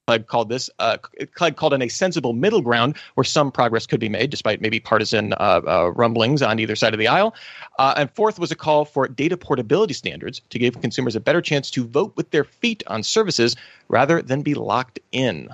Clegg 0.06 0.28
called 0.28 0.48
this 0.48 0.70
uh, 0.78 0.98
Clegg 1.34 1.56
called 1.56 1.74
it 1.74 1.82
a 1.82 1.88
sensible 1.88 2.32
middle 2.32 2.62
ground 2.62 2.96
where 3.14 3.24
some 3.24 3.50
progress 3.50 3.88
could 3.88 3.98
be 3.98 4.08
made, 4.08 4.30
despite 4.30 4.60
maybe 4.60 4.78
partisan 4.78 5.32
uh, 5.32 5.60
uh, 5.66 5.90
rumblings 5.96 6.42
on 6.42 6.60
either 6.60 6.76
side 6.76 6.94
of 6.94 7.00
the 7.00 7.08
aisle. 7.08 7.34
Uh, 7.80 7.94
and 7.96 8.10
fourth 8.12 8.38
was 8.38 8.52
a 8.52 8.54
call 8.54 8.84
for 8.84 9.08
data 9.08 9.36
portability 9.36 9.94
standards 9.94 10.42
to 10.50 10.60
give 10.60 10.80
consumers 10.80 11.16
a 11.16 11.20
better 11.20 11.40
chance 11.40 11.72
to 11.72 11.84
vote 11.84 12.12
with 12.14 12.30
their 12.30 12.44
feet 12.44 12.84
on 12.86 13.02
services 13.02 13.56
rather 13.88 14.22
than 14.22 14.42
be 14.42 14.54
locked 14.54 15.00
in. 15.10 15.48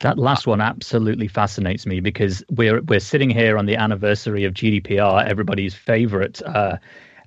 That 0.00 0.18
last 0.18 0.46
one 0.46 0.60
absolutely 0.60 1.26
fascinates 1.26 1.84
me 1.84 1.98
because 1.98 2.44
we're 2.48 2.82
we're 2.82 3.00
sitting 3.00 3.30
here 3.30 3.58
on 3.58 3.66
the 3.66 3.74
anniversary 3.74 4.44
of 4.44 4.54
GDPR, 4.54 5.26
everybody's 5.26 5.74
favorite 5.74 6.40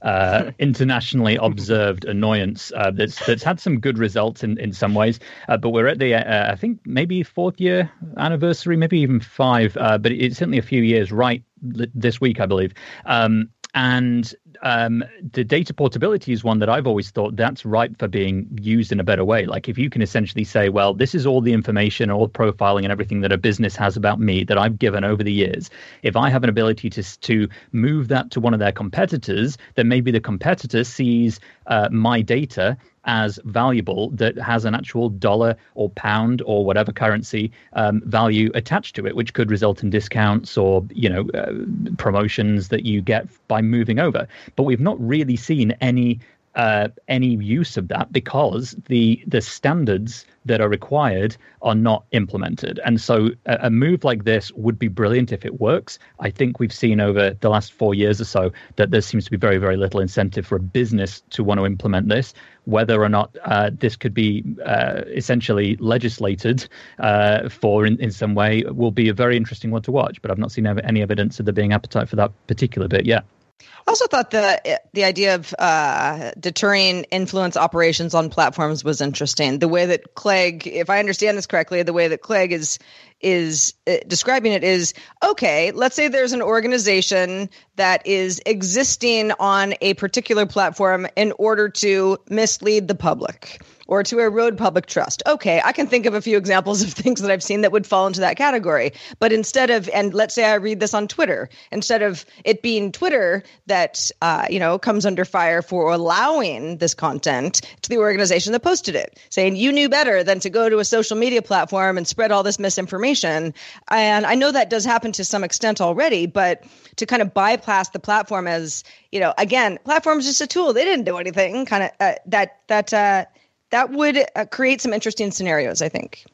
uh, 0.02 0.52
internationally 0.60 1.36
observed 1.42 2.06
annoyance 2.06 2.72
uh, 2.76 2.92
that's 2.92 3.26
that's 3.26 3.44
had 3.44 3.60
some 3.60 3.80
good 3.80 3.98
results 3.98 4.44
in, 4.44 4.58
in 4.60 4.74
some 4.74 4.94
ways. 4.94 5.20
Uh, 5.48 5.58
but 5.58 5.70
we're 5.70 5.88
at 5.88 6.00
the 6.00 6.14
uh, 6.14 6.52
I 6.52 6.56
think 6.56 6.80
maybe 6.86 7.24
fourth 7.24 7.60
year 7.60 7.92
anniversary, 8.18 8.78
maybe 8.78 9.00
even 9.00 9.20
five. 9.20 9.78
Uh, 9.78 9.98
but 9.98 10.12
it's 10.12 10.38
certainly 10.38 10.58
a 10.58 10.64
few 10.64 10.82
years 10.82 11.12
right 11.12 11.44
this 11.62 12.22
week, 12.22 12.40
I 12.40 12.46
believe. 12.46 12.74
Um, 13.06 13.50
and 13.76 14.34
um, 14.62 15.04
the 15.34 15.44
data 15.44 15.74
portability 15.74 16.32
is 16.32 16.44
one 16.44 16.60
that 16.60 16.70
I've 16.70 16.88
always 16.88 17.12
thought 17.12 17.36
that's 17.36 17.66
ripe 17.66 17.98
for 17.98 18.08
being 18.08 18.48
used 18.62 18.92
in 18.92 19.00
a 19.00 19.04
better 19.04 19.24
way. 19.24 19.46
Like 19.46 19.70
if 19.70 19.78
you 19.78 19.90
can 19.90 20.02
essentially 20.02 20.44
say, 20.44 20.70
well, 20.70 20.94
this 20.94 21.16
is 21.16 21.26
all 21.26 21.42
the 21.42 21.54
information, 21.54 22.12
all 22.12 22.28
the 22.28 22.34
profiling, 22.34 22.84
and 22.84 22.92
everything 22.92 23.22
that 23.22 23.32
a 23.32 23.38
business 23.38 23.76
has 23.76 23.96
about 23.96 24.20
me 24.20 24.44
that 24.44 24.58
I've 24.58 24.80
given 24.80 25.04
over 25.04 25.24
the 25.24 25.34
years. 25.34 25.70
If 26.04 26.16
I 26.16 26.30
have 26.30 26.44
an 26.44 26.50
ability 26.50 26.90
to 26.92 27.20
to 27.20 27.48
move 27.72 28.08
that 28.10 28.32
to 28.32 28.40
one 28.40 28.54
of 28.54 28.60
their 28.60 28.72
competitors, 28.72 29.58
then 29.76 29.88
maybe 29.88 30.12
the 30.12 30.20
competitor 30.20 30.84
sees 30.84 31.40
uh, 31.68 31.90
my 31.92 32.22
data 32.22 32.78
as 33.06 33.40
valuable 33.46 34.10
that 34.12 34.38
has 34.38 34.66
an 34.66 34.76
actual 34.76 35.10
dollar 35.10 35.56
or 35.76 35.90
pound 35.90 36.42
or 36.46 36.66
whatever 36.66 36.92
currency 36.92 37.52
um, 37.74 38.02
value 38.06 38.52
attached 38.54 38.96
to 38.96 39.08
it, 39.08 39.16
which 39.16 39.34
could 39.34 39.50
result 39.50 39.82
in 39.82 39.90
discounts 39.90 40.58
or 40.58 40.86
you 40.92 41.10
know 41.10 41.28
uh, 41.34 41.52
promotions 41.98 42.68
that 42.70 42.86
you 42.86 43.02
get 43.02 43.28
by 43.48 43.62
moving 43.62 44.00
over. 44.00 44.28
But 44.56 44.64
we've 44.64 44.80
not 44.80 45.00
really 45.00 45.36
seen 45.36 45.72
any 45.82 46.20
uh, 46.56 46.90
any 47.08 47.36
use 47.36 47.78
of 47.78 47.88
that 47.90 48.12
because 48.12 48.76
the 48.88 49.24
the 49.28 49.42
standards 49.42 50.26
that 50.46 50.60
are 50.60 50.68
required 50.68 51.38
are 51.62 51.76
not 51.76 52.04
implemented. 52.12 52.80
And 52.84 53.00
so 53.00 53.30
a, 53.46 53.58
a, 53.62 53.70
move 53.70 54.04
like 54.04 54.24
this 54.24 54.52
would 54.54 54.80
be 54.80 54.88
brilliant 54.88 55.32
if 55.32 55.46
it 55.46 55.62
works. 55.62 56.00
I 56.20 56.32
think 56.32 56.60
we've 56.60 56.74
seen 56.74 57.00
over 57.00 57.32
the 57.32 57.50
last 57.50 57.72
four 57.72 57.94
years 57.94 58.20
or 58.20 58.26
so 58.26 58.52
that 58.78 58.90
there 58.90 59.02
seems 59.02 59.26
to 59.26 59.32
be 59.32 59.38
very 59.38 59.58
very 59.58 59.78
little 59.78 60.00
incentive 60.00 60.46
for 60.46 60.56
a 60.56 60.60
business 60.60 61.22
to 61.30 61.44
want 61.44 61.60
to 61.60 61.66
implement 61.66 62.10
this. 62.10 62.34
Whether 62.66 63.02
or 63.02 63.10
not 63.10 63.38
uh, 63.46 63.70
this 63.74 63.96
could 63.96 64.14
be 64.14 64.44
uh, 64.66 65.04
essentially 65.08 65.78
legislated 65.78 66.68
uh, 66.98 67.48
for 67.48 67.86
in, 67.86 68.00
in 68.02 68.12
some 68.12 68.36
way 68.36 68.64
will 68.64 68.92
be 68.92 69.08
a 69.08 69.14
very 69.14 69.38
interesting 69.38 69.72
one 69.72 69.84
to 69.84 69.92
watch. 69.92 70.22
But 70.22 70.32
I've 70.32 70.38
not 70.38 70.52
seen 70.52 70.66
any 70.66 71.02
evidence 71.02 71.40
of 71.40 71.46
there 71.46 71.54
being 71.54 71.74
appetite 71.74 72.10
for 72.10 72.16
that 72.16 72.32
particular 72.48 72.88
bit 72.88 73.06
yet. 73.06 73.24
I 73.62 73.92
also 73.92 74.08
thought 74.08 74.32
the 74.32 74.82
the 74.94 75.04
idea 75.04 75.36
of 75.36 75.54
uh, 75.58 76.32
deterring 76.40 77.04
influence 77.06 77.58
operations 77.58 78.14
on 78.14 78.30
platforms 78.30 78.84
was 78.84 79.02
interesting. 79.02 79.60
The 79.60 79.68
way 79.68 79.88
that 79.88 80.14
Clegg, 80.16 80.68
if 80.68 80.90
I 80.90 81.00
understand 81.00 81.38
this 81.38 81.48
correctly, 81.48 81.84
the 81.84 81.94
way 81.94 82.08
that 82.08 82.22
Clegg 82.22 82.52
is 82.52 82.80
is 83.20 83.74
uh, 83.88 83.98
describing 84.08 84.54
it 84.54 84.64
is 84.64 84.94
okay. 85.24 85.72
Let's 85.72 85.96
say 85.96 86.08
there's 86.08 86.34
an 86.34 86.42
organization 86.42 87.50
that 87.76 88.06
is 88.08 88.42
existing 88.46 89.32
on 89.40 89.74
a 89.82 89.94
particular 89.96 90.46
platform 90.46 91.08
in 91.16 91.34
order 91.38 91.70
to 91.70 92.18
mislead 92.30 92.88
the 92.88 92.96
public 92.96 93.62
or 93.90 94.04
to 94.04 94.20
erode 94.20 94.56
public 94.56 94.86
trust. 94.86 95.24
Okay, 95.26 95.60
I 95.66 95.72
can 95.72 95.88
think 95.88 96.06
of 96.06 96.14
a 96.14 96.22
few 96.22 96.38
examples 96.38 96.84
of 96.84 96.94
things 96.94 97.22
that 97.22 97.32
I've 97.32 97.42
seen 97.42 97.62
that 97.62 97.72
would 97.72 97.88
fall 97.88 98.06
into 98.06 98.20
that 98.20 98.38
category. 98.38 98.94
But 99.18 99.34
instead 99.34 99.72
of, 99.72 99.90
and 99.90 100.14
let's 100.14 100.36
say 100.36 100.46
I 100.46 100.56
read 100.56 100.80
this 100.80 100.94
on 100.94 101.08
Twitter, 101.08 101.50
instead 101.72 102.04
of 102.04 102.24
it 102.46 102.62
being 102.62 102.92
Twitter 102.92 103.44
that, 103.66 104.12
uh, 104.22 104.46
you 104.48 104.60
know, 104.60 104.78
comes 104.78 105.08
under 105.08 105.26
fire 105.26 105.64
for 105.64 105.92
allowing 105.92 106.78
this 106.78 106.94
content 106.94 107.62
to 107.82 107.90
the 107.90 107.98
organization 107.98 108.54
that 108.54 108.60
posted 108.60 108.94
it, 108.94 109.20
saying 109.32 109.56
you 109.56 109.72
knew 109.72 109.90
better 109.90 110.24
than 110.24 110.40
to 110.42 110.52
go 110.52 110.70
to 110.70 110.78
a 110.78 110.86
social 110.86 111.18
media 111.18 111.42
platform 111.42 111.98
and 111.98 112.08
spread 112.08 112.32
all 112.32 112.44
this 112.44 112.60
misinformation. 112.60 113.56
And 113.90 114.24
I 114.24 114.36
know 114.36 114.52
that 114.52 114.70
does 114.70 114.86
happen 114.86 115.14
to 115.14 115.26
some 115.26 115.44
extent 115.44 115.82
already, 115.82 116.28
but 116.28 116.64
to 116.98 117.08
kind 117.08 117.24
of 117.24 117.34
bypass 117.34 117.90
the 117.90 118.00
platform 118.00 118.46
as, 118.46 118.84
you 119.12 119.20
know, 119.20 119.34
again, 119.40 119.80
platform 119.84 120.20
is 120.20 120.26
just 120.26 120.42
a 120.42 120.48
tool. 120.48 120.74
They 120.74 120.86
didn't 120.86 121.06
do 121.06 121.18
anything. 121.18 121.66
Kind 121.66 121.86
of 121.86 121.92
uh, 122.00 122.14
that 122.28 122.60
that 122.68 122.94
uh, 122.94 123.26
that 123.72 123.92
would 123.92 124.26
uh, 124.36 124.46
create 124.46 124.82
some 124.82 124.94
interesting 124.94 125.32
scenarios, 125.32 125.82
I 125.82 125.90
think. 125.90 126.26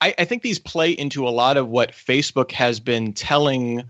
I, 0.00 0.14
I, 0.18 0.24
think 0.24 0.42
these 0.42 0.58
play 0.58 0.92
into 0.92 1.26
a 1.26 1.30
lot 1.30 1.56
of 1.56 1.68
what 1.68 1.90
Facebook 1.90 2.52
has 2.52 2.78
been 2.78 3.12
telling, 3.12 3.82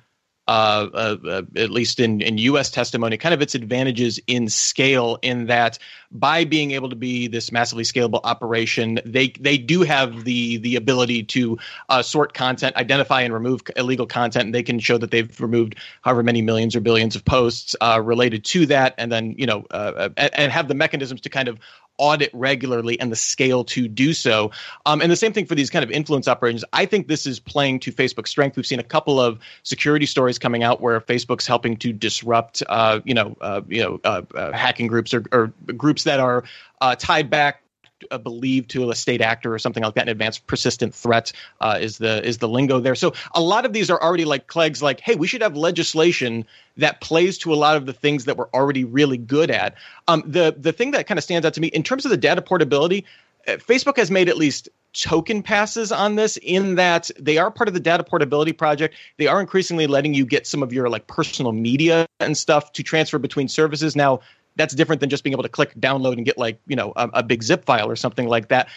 uh, 0.46 0.88
uh, 0.94 1.16
uh 1.26 1.42
at 1.56 1.70
least 1.70 2.00
in, 2.00 2.22
in 2.22 2.38
U.S. 2.38 2.70
testimony, 2.70 3.18
kind 3.18 3.34
of 3.34 3.42
its 3.42 3.54
advantages 3.54 4.18
in 4.26 4.48
scale. 4.48 5.18
In 5.20 5.46
that, 5.46 5.78
by 6.10 6.44
being 6.44 6.70
able 6.70 6.88
to 6.88 6.96
be 6.96 7.26
this 7.26 7.52
massively 7.52 7.84
scalable 7.84 8.20
operation, 8.25 9.00
they 9.04 9.28
they 9.38 9.58
do 9.58 9.82
have 9.82 10.25
the 10.25 10.56
the 10.56 10.76
ability 10.76 11.25
to 11.25 11.58
uh, 11.90 12.00
sort 12.00 12.32
content, 12.32 12.75
identify 12.76 13.20
and 13.20 13.34
remove 13.34 13.60
illegal 13.76 14.06
content. 14.06 14.46
And 14.46 14.54
they 14.54 14.62
can 14.62 14.78
show 14.78 14.96
that 14.96 15.10
they've 15.10 15.38
removed 15.38 15.75
however 16.00 16.22
many 16.22 16.40
millions 16.40 16.75
or 16.75 16.80
billions 16.80 17.16
of 17.16 17.25
posts 17.26 17.76
uh, 17.82 18.00
related 18.02 18.46
to 18.46 18.64
that, 18.66 18.94
and 18.96 19.12
then 19.12 19.34
you 19.37 19.44
know, 19.44 19.66
and, 19.70 20.14
and 20.16 20.52
have 20.52 20.68
the 20.68 20.75
mechanisms 20.75 21.20
to 21.20 21.28
kind 21.28 21.48
of 21.48 21.58
audit 21.99 22.31
regularly 22.33 22.99
and 23.00 23.12
the 23.12 23.17
scale 23.17 23.64
to 23.64 23.88
do 23.88 24.12
so. 24.12 24.50
Um, 24.87 25.00
and 25.00 25.11
the 25.11 25.17
same 25.17 25.33
thing 25.33 25.47
for 25.47 25.55
these 25.55 25.71
kind 25.71 25.85
of 25.85 25.90
influence 25.90 26.28
operations. 26.28 26.64
I 26.73 26.87
think 26.87 27.09
this 27.09 27.26
is 27.26 27.38
playing 27.38 27.81
to 27.81 27.93
Facebook's 27.93 28.31
strength. 28.31 28.57
We've 28.57 28.67
seen 28.67 28.81
a 28.81 28.85
couple 28.85 29.21
of 29.21 29.38
security 29.62 30.07
stories 30.07 30.38
coming 30.38 30.62
out 30.62 30.81
where 30.81 31.00
Facebook's 31.00 31.47
helping 31.47 31.76
to 31.78 31.93
disrupt, 31.93 32.62
uh, 32.69 33.00
you 33.05 33.14
know, 33.14 33.37
uh, 33.40 33.61
you 33.69 33.83
know, 33.83 34.00
uh, 34.05 34.23
uh 34.35 34.52
hacking 34.52 34.87
groups 34.87 35.12
or, 35.12 35.25
or, 35.33 35.52
groups 35.76 36.05
that 36.05 36.21
are 36.21 36.45
uh, 36.81 36.95
tied 36.97 37.28
back 37.28 37.62
uh, 38.11 38.19
believed 38.19 38.71
to 38.71 38.90
a 38.90 38.95
state 38.95 39.21
actor 39.21 39.52
or 39.52 39.59
something 39.59 39.83
like 39.83 39.95
that. 39.95 40.02
An 40.02 40.09
advanced 40.09 40.47
persistent 40.47 40.95
threat 40.95 41.33
uh, 41.61 41.78
is 41.81 41.99
the 41.99 42.25
is 42.26 42.38
the 42.38 42.49
lingo 42.49 42.81
there. 42.81 42.95
So 42.95 43.14
a 43.35 43.40
lot 43.40 43.64
of 43.64 43.73
these 43.73 43.90
are 43.90 44.00
already 44.00 44.25
like 44.25 44.47
Clegg's 44.47 44.83
like, 44.83 45.00
hey, 45.00 45.14
we 45.14 45.26
should 45.26 45.43
have 45.43 45.57
legislation 45.57 46.47
that 46.76 47.00
plays 47.00 47.38
to 47.38 47.52
a 47.52 47.57
lot 47.57 47.76
of 47.76 47.87
the 47.87 47.93
things 47.93 48.25
that 48.26 48.37
we're 48.37 48.50
already 48.55 48.85
really 48.85 49.19
good 49.19 49.50
at. 49.50 49.75
Um, 50.07 50.23
the 50.26 50.55
the 50.57 50.73
thing 50.73 50.93
that 50.93 51.07
kind 51.07 51.19
of 51.19 51.25
stands 51.25 51.47
out 51.47 51.55
to 51.55 51.61
me 51.61 51.69
in 51.69 51.83
terms 51.83 52.05
of 52.05 52.11
the 52.11 52.17
data 52.17 52.43
portability, 52.43 53.05
uh, 53.47 53.52
Facebook 53.52 53.97
has 53.97 54.11
made 54.11 54.28
at 54.28 54.37
least 54.37 54.69
token 54.95 55.43
passes 55.43 55.93
on 55.93 56.17
this 56.17 56.38
in 56.38 56.76
that 56.76 57.11
they 57.19 57.38
are 57.38 57.50
part 57.50 57.69
of 57.69 57.75
the 57.75 57.81
data 57.81 58.02
portability 58.02 58.52
project 58.52 58.95
they 59.19 59.26
are 59.26 59.38
increasingly 59.38 59.87
letting 59.87 60.14
you 60.14 60.25
get 60.25 60.47
some 60.47 60.62
of 60.62 60.73
your 60.73 60.88
like 60.88 61.07
personal 61.07 61.52
media 61.52 62.07
and 62.21 62.37
stuff 62.37 62.73
to 62.73 62.83
transfer 62.83 63.19
between 63.19 63.49
services 63.49 63.95
now 63.95 64.19
that's 64.59 64.75
different 64.75 65.00
than 65.00 65.09
just 65.09 65.25
being 65.25 65.33
able 65.33 65.45
to 65.45 65.49
click 65.49 65.73
download 65.81 66.15
and 66.15 66.27
get 66.27 66.37
like 66.37 66.61
you 66.67 66.77
know 66.77 66.93
a, 66.97 67.09
a 67.15 67.23
big 67.23 67.43
zip 67.43 67.65
file 67.65 67.88
or 67.88 67.97
something 67.97 68.29
like 68.29 68.49
that 68.49 68.69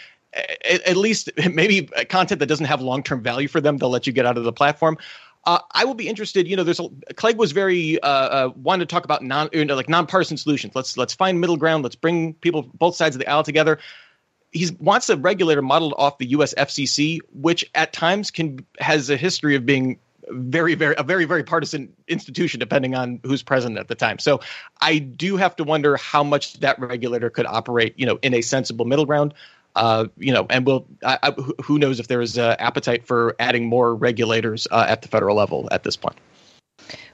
at, 0.63 0.81
at, 0.83 0.95
least 0.95 1.29
maybe 1.51 1.89
content 2.07 2.39
that 2.39 2.45
doesn't 2.45 2.67
have 2.67 2.81
long-term 2.81 3.21
value 3.21 3.49
for 3.49 3.59
them 3.59 3.77
they'll 3.77 3.89
let 3.89 4.07
you 4.07 4.13
get 4.13 4.25
out 4.25 4.37
of 4.37 4.45
the 4.45 4.53
platform 4.53 4.97
uh, 5.45 5.59
I 5.71 5.85
will 5.85 5.95
be 5.95 6.07
interested. 6.07 6.47
You 6.47 6.55
know, 6.55 6.63
there's 6.63 6.79
a, 6.79 6.87
Clegg 7.15 7.37
was 7.37 7.51
very 7.51 7.99
uh, 8.01 8.07
uh, 8.07 8.49
wanted 8.55 8.87
to 8.87 8.93
talk 8.93 9.05
about 9.05 9.23
non 9.23 9.49
you 9.51 9.65
know, 9.65 9.75
like 9.75 9.89
nonpartisan 9.89 10.37
solutions. 10.37 10.75
Let's 10.75 10.97
let's 10.97 11.15
find 11.15 11.41
middle 11.41 11.57
ground. 11.57 11.83
Let's 11.83 11.95
bring 11.95 12.35
people 12.35 12.61
both 12.61 12.95
sides 12.95 13.15
of 13.15 13.21
the 13.21 13.27
aisle 13.27 13.41
together. 13.43 13.79
He 14.51 14.69
wants 14.79 15.09
a 15.09 15.17
regulator 15.17 15.61
modeled 15.61 15.95
off 15.97 16.19
the 16.19 16.27
U.S. 16.27 16.53
FCC, 16.53 17.21
which 17.33 17.65
at 17.73 17.91
times 17.91 18.29
can 18.29 18.65
has 18.79 19.09
a 19.09 19.17
history 19.17 19.55
of 19.55 19.65
being 19.65 19.97
very, 20.31 20.75
very 20.75 20.95
a 20.97 21.03
very, 21.03 21.25
very 21.25 21.43
partisan 21.43 21.93
institution, 22.07 22.59
depending 22.59 22.95
on 22.95 23.19
who's 23.23 23.43
president 23.43 23.79
at 23.79 23.87
the 23.87 23.95
time. 23.95 24.19
So 24.19 24.41
I 24.79 24.99
do 24.99 25.37
have 25.37 25.55
to 25.57 25.63
wonder 25.63 25.97
how 25.97 26.23
much 26.23 26.53
that 26.59 26.79
regulator 26.79 27.29
could 27.29 27.45
operate, 27.45 27.93
you 27.97 28.05
know, 28.05 28.19
in 28.21 28.33
a 28.33 28.41
sensible 28.41 28.85
middle 28.85 29.05
ground. 29.05 29.33
Uh, 29.73 30.07
you 30.17 30.33
know, 30.33 30.45
and 30.49 30.65
we'll. 30.65 30.85
I, 31.03 31.17
I, 31.23 31.31
who 31.63 31.79
knows 31.79 32.01
if 32.01 32.07
there 32.09 32.21
is 32.21 32.37
uh, 32.37 32.57
appetite 32.59 33.07
for 33.07 33.35
adding 33.39 33.67
more 33.67 33.95
regulators 33.95 34.67
uh, 34.69 34.85
at 34.87 35.01
the 35.01 35.07
federal 35.07 35.37
level 35.37 35.69
at 35.71 35.83
this 35.83 35.95
point. 35.95 36.17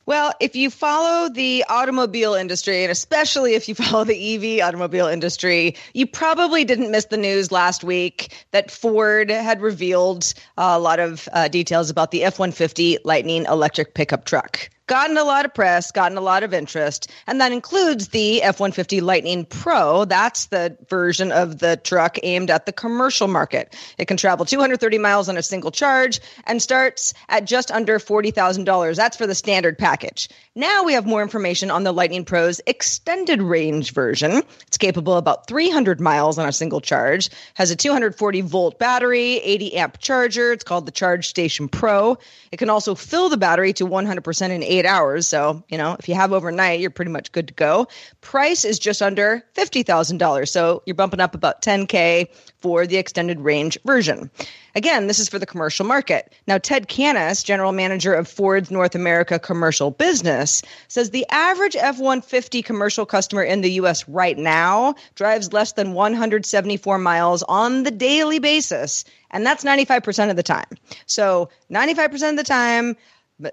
Well, 0.08 0.32
if 0.40 0.56
you 0.56 0.70
follow 0.70 1.28
the 1.28 1.66
automobile 1.68 2.34
industry, 2.34 2.82
and 2.84 2.92
especially 2.92 3.56
if 3.56 3.68
you 3.68 3.76
follow 3.76 4.06
the 4.06 4.36
EV 4.36 4.66
automobile 4.66 5.06
industry, 5.08 5.76
you 5.94 6.08
probably 6.08 6.64
didn't 6.64 6.92
miss 6.92 7.06
the 7.06 7.18
news 7.18 7.52
last 7.52 7.84
week 7.84 8.34
that 8.52 8.72
Ford 8.72 9.30
had 9.30 9.62
revealed 9.62 10.34
a 10.58 10.80
lot 10.80 11.00
of 11.00 11.28
uh, 11.34 11.50
details 11.50 11.90
about 11.90 12.12
the 12.12 12.24
F 12.24 12.40
150 12.40 13.00
Lightning 13.04 13.44
electric 13.46 13.96
pickup 13.96 14.24
truck 14.24 14.70
gotten 14.88 15.18
a 15.18 15.24
lot 15.24 15.46
of 15.46 15.54
press, 15.54 15.92
gotten 15.92 16.18
a 16.18 16.22
lot 16.22 16.44
of 16.44 16.54
interest, 16.54 17.12
and 17.28 17.40
that 17.42 17.52
includes 17.52 18.10
the 18.10 18.42
F 18.42 18.60
150 18.60 19.02
Lightning 19.02 19.46
Pro. 19.46 20.06
That's 20.06 20.46
the 20.46 20.78
version 20.90 21.32
of 21.32 21.60
the 21.60 21.78
truck 21.78 22.18
aimed 22.24 22.50
at 22.50 22.66
the 22.66 22.72
commercial 22.72 23.28
market. 23.28 23.76
It 23.98 24.08
can 24.08 24.18
travel 24.18 24.46
230 24.46 24.98
miles 24.98 25.30
on 25.30 25.38
a 25.38 25.44
single 25.44 25.72
charge 25.72 26.20
and 26.46 26.62
starts 26.62 27.14
at 27.30 27.46
just 27.46 27.72
under 27.72 28.00
$40,000. 28.00 28.96
That's 28.96 29.18
for 29.18 29.28
the 29.28 29.36
standard 29.36 29.78
package. 29.78 30.30
Now 30.56 30.84
we 30.84 30.94
have 30.94 31.06
more 31.06 31.22
information 31.22 31.70
on 31.70 31.84
the 31.84 31.92
Lightning 31.92 32.26
Pro's 32.26 32.62
extended 32.66 33.42
range 33.42 33.94
version. 33.94 34.42
It's 34.66 34.78
capable 34.78 35.14
of 35.14 35.20
about 35.20 35.48
300 35.48 36.00
miles 36.02 36.40
on 36.40 36.48
a 36.48 36.52
single 36.52 36.82
charge, 36.82 37.30
has 37.54 37.70
a 37.70 37.76
240 37.76 38.42
volt 38.42 38.80
battery, 38.80 39.38
80 39.38 39.76
amp 39.76 40.00
charger. 40.00 40.54
It's 40.54 40.64
called 40.64 40.86
the 40.86 40.92
Charge 40.92 41.28
Station 41.28 41.68
Pro. 41.68 42.18
It 42.52 42.58
can 42.58 42.70
also 42.70 42.96
fill 42.96 43.30
the 43.30 43.38
battery 43.38 43.74
to 43.74 43.86
100% 43.86 44.50
in 44.50 44.64
eight 44.78 44.86
hours. 44.86 45.28
So, 45.28 45.64
you 45.70 45.78
know, 45.78 45.96
if 46.00 46.08
you 46.08 46.16
have 46.16 46.34
overnight, 46.34 46.80
you're 46.80 46.90
pretty 46.90 47.12
much 47.12 47.32
good 47.32 47.48
to 47.48 47.54
go. 47.54 47.88
Price 48.22 48.66
is 48.66 48.80
just 48.80 49.02
under 49.02 49.44
$50,000. 49.56 50.48
So 50.48 50.84
you're 50.86 50.96
bumping 50.96 51.20
up 51.20 51.36
about 51.36 51.62
10K 51.62 52.28
for 52.60 52.88
the 52.88 52.98
extended 52.98 53.40
range 53.40 53.78
version. 53.86 54.30
Again, 54.76 55.08
this 55.08 55.18
is 55.18 55.28
for 55.28 55.40
the 55.40 55.46
commercial 55.48 55.86
market. 55.86 56.34
Now, 56.46 56.60
Ted 56.60 56.88
Cannis, 56.88 57.44
general 57.44 57.72
manager 57.72 58.14
of 58.14 58.28
Ford's 58.28 58.70
North 58.70 58.94
America 58.94 59.40
commercial 59.40 59.90
business, 59.90 60.62
says 60.88 61.10
the 61.10 61.26
average 61.32 61.76
F 61.76 61.98
150 61.98 62.62
commercial 62.62 63.06
customer 63.06 63.42
in 63.42 63.62
the 63.62 63.72
US 63.72 64.08
right 64.08 64.38
now 64.38 64.94
drives 65.16 65.52
less 65.52 65.72
than 65.74 65.94
174 65.94 67.00
miles 67.00 67.42
on 67.44 67.84
the 67.84 67.92
daily 67.92 68.38
basis. 68.38 69.04
And 69.32 69.46
that's 69.46 69.64
95% 69.64 70.30
of 70.30 70.36
the 70.36 70.44
time. 70.44 70.70
So, 71.08 71.50
95% 71.72 72.30
of 72.30 72.38
the 72.38 72.44
time, 72.44 72.96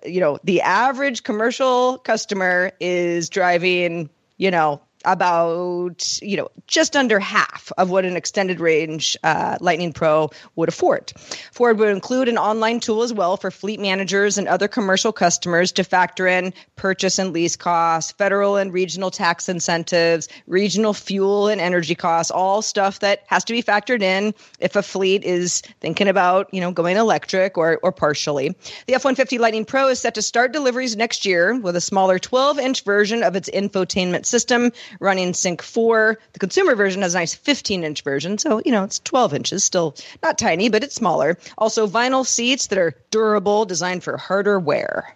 you 0.04 0.20
know, 0.20 0.38
the 0.44 0.60
average 0.60 1.22
commercial 1.22 1.98
customer 1.98 2.72
is 2.80 3.28
driving, 3.28 4.08
you 4.38 4.50
know, 4.50 4.80
about 5.04 6.18
you 6.22 6.36
know 6.36 6.48
just 6.66 6.96
under 6.96 7.18
half 7.18 7.72
of 7.78 7.90
what 7.90 8.04
an 8.04 8.16
extended 8.16 8.60
range 8.60 9.16
uh, 9.22 9.56
Lightning 9.60 9.92
Pro 9.92 10.30
would 10.56 10.68
afford. 10.68 11.12
Ford 11.52 11.78
would 11.78 11.88
include 11.88 12.28
an 12.28 12.38
online 12.38 12.80
tool 12.80 13.02
as 13.02 13.12
well 13.12 13.36
for 13.36 13.50
fleet 13.50 13.80
managers 13.80 14.38
and 14.38 14.48
other 14.48 14.68
commercial 14.68 15.12
customers 15.12 15.72
to 15.72 15.84
factor 15.84 16.26
in 16.26 16.52
purchase 16.76 17.18
and 17.18 17.32
lease 17.32 17.56
costs, 17.56 18.12
federal 18.12 18.56
and 18.56 18.72
regional 18.72 19.10
tax 19.10 19.48
incentives, 19.48 20.28
regional 20.46 20.94
fuel 20.94 21.48
and 21.48 21.60
energy 21.60 21.94
costs, 21.94 22.30
all 22.30 22.62
stuff 22.62 23.00
that 23.00 23.22
has 23.26 23.44
to 23.44 23.52
be 23.52 23.62
factored 23.62 24.02
in 24.02 24.34
if 24.60 24.76
a 24.76 24.82
fleet 24.82 25.24
is 25.24 25.62
thinking 25.80 26.08
about 26.08 26.52
you 26.52 26.60
know 26.60 26.72
going 26.72 26.96
electric 26.96 27.58
or 27.58 27.78
or 27.82 27.92
partially. 27.92 28.54
The 28.86 28.94
F150 28.94 29.38
Lightning 29.38 29.64
Pro 29.64 29.88
is 29.88 30.00
set 30.00 30.14
to 30.14 30.22
start 30.22 30.52
deliveries 30.52 30.96
next 30.96 31.24
year 31.26 31.58
with 31.58 31.76
a 31.76 31.80
smaller 31.80 32.18
12 32.18 32.58
inch 32.58 32.84
version 32.84 33.22
of 33.22 33.36
its 33.36 33.50
infotainment 33.50 34.26
system 34.26 34.72
running 35.00 35.34
Sync 35.34 35.62
4. 35.62 36.18
The 36.32 36.38
consumer 36.38 36.74
version 36.74 37.02
has 37.02 37.14
a 37.14 37.18
nice 37.18 37.34
15 37.34 37.84
inch 37.84 38.02
version. 38.02 38.38
So, 38.38 38.60
you 38.64 38.72
know, 38.72 38.84
it's 38.84 38.98
12 39.00 39.34
inches, 39.34 39.64
still 39.64 39.96
not 40.22 40.38
tiny, 40.38 40.68
but 40.68 40.84
it's 40.84 40.94
smaller. 40.94 41.38
Also, 41.58 41.86
vinyl 41.86 42.26
seats 42.26 42.68
that 42.68 42.78
are 42.78 42.94
durable, 43.10 43.64
designed 43.64 44.04
for 44.04 44.16
harder 44.16 44.58
wear. 44.58 45.14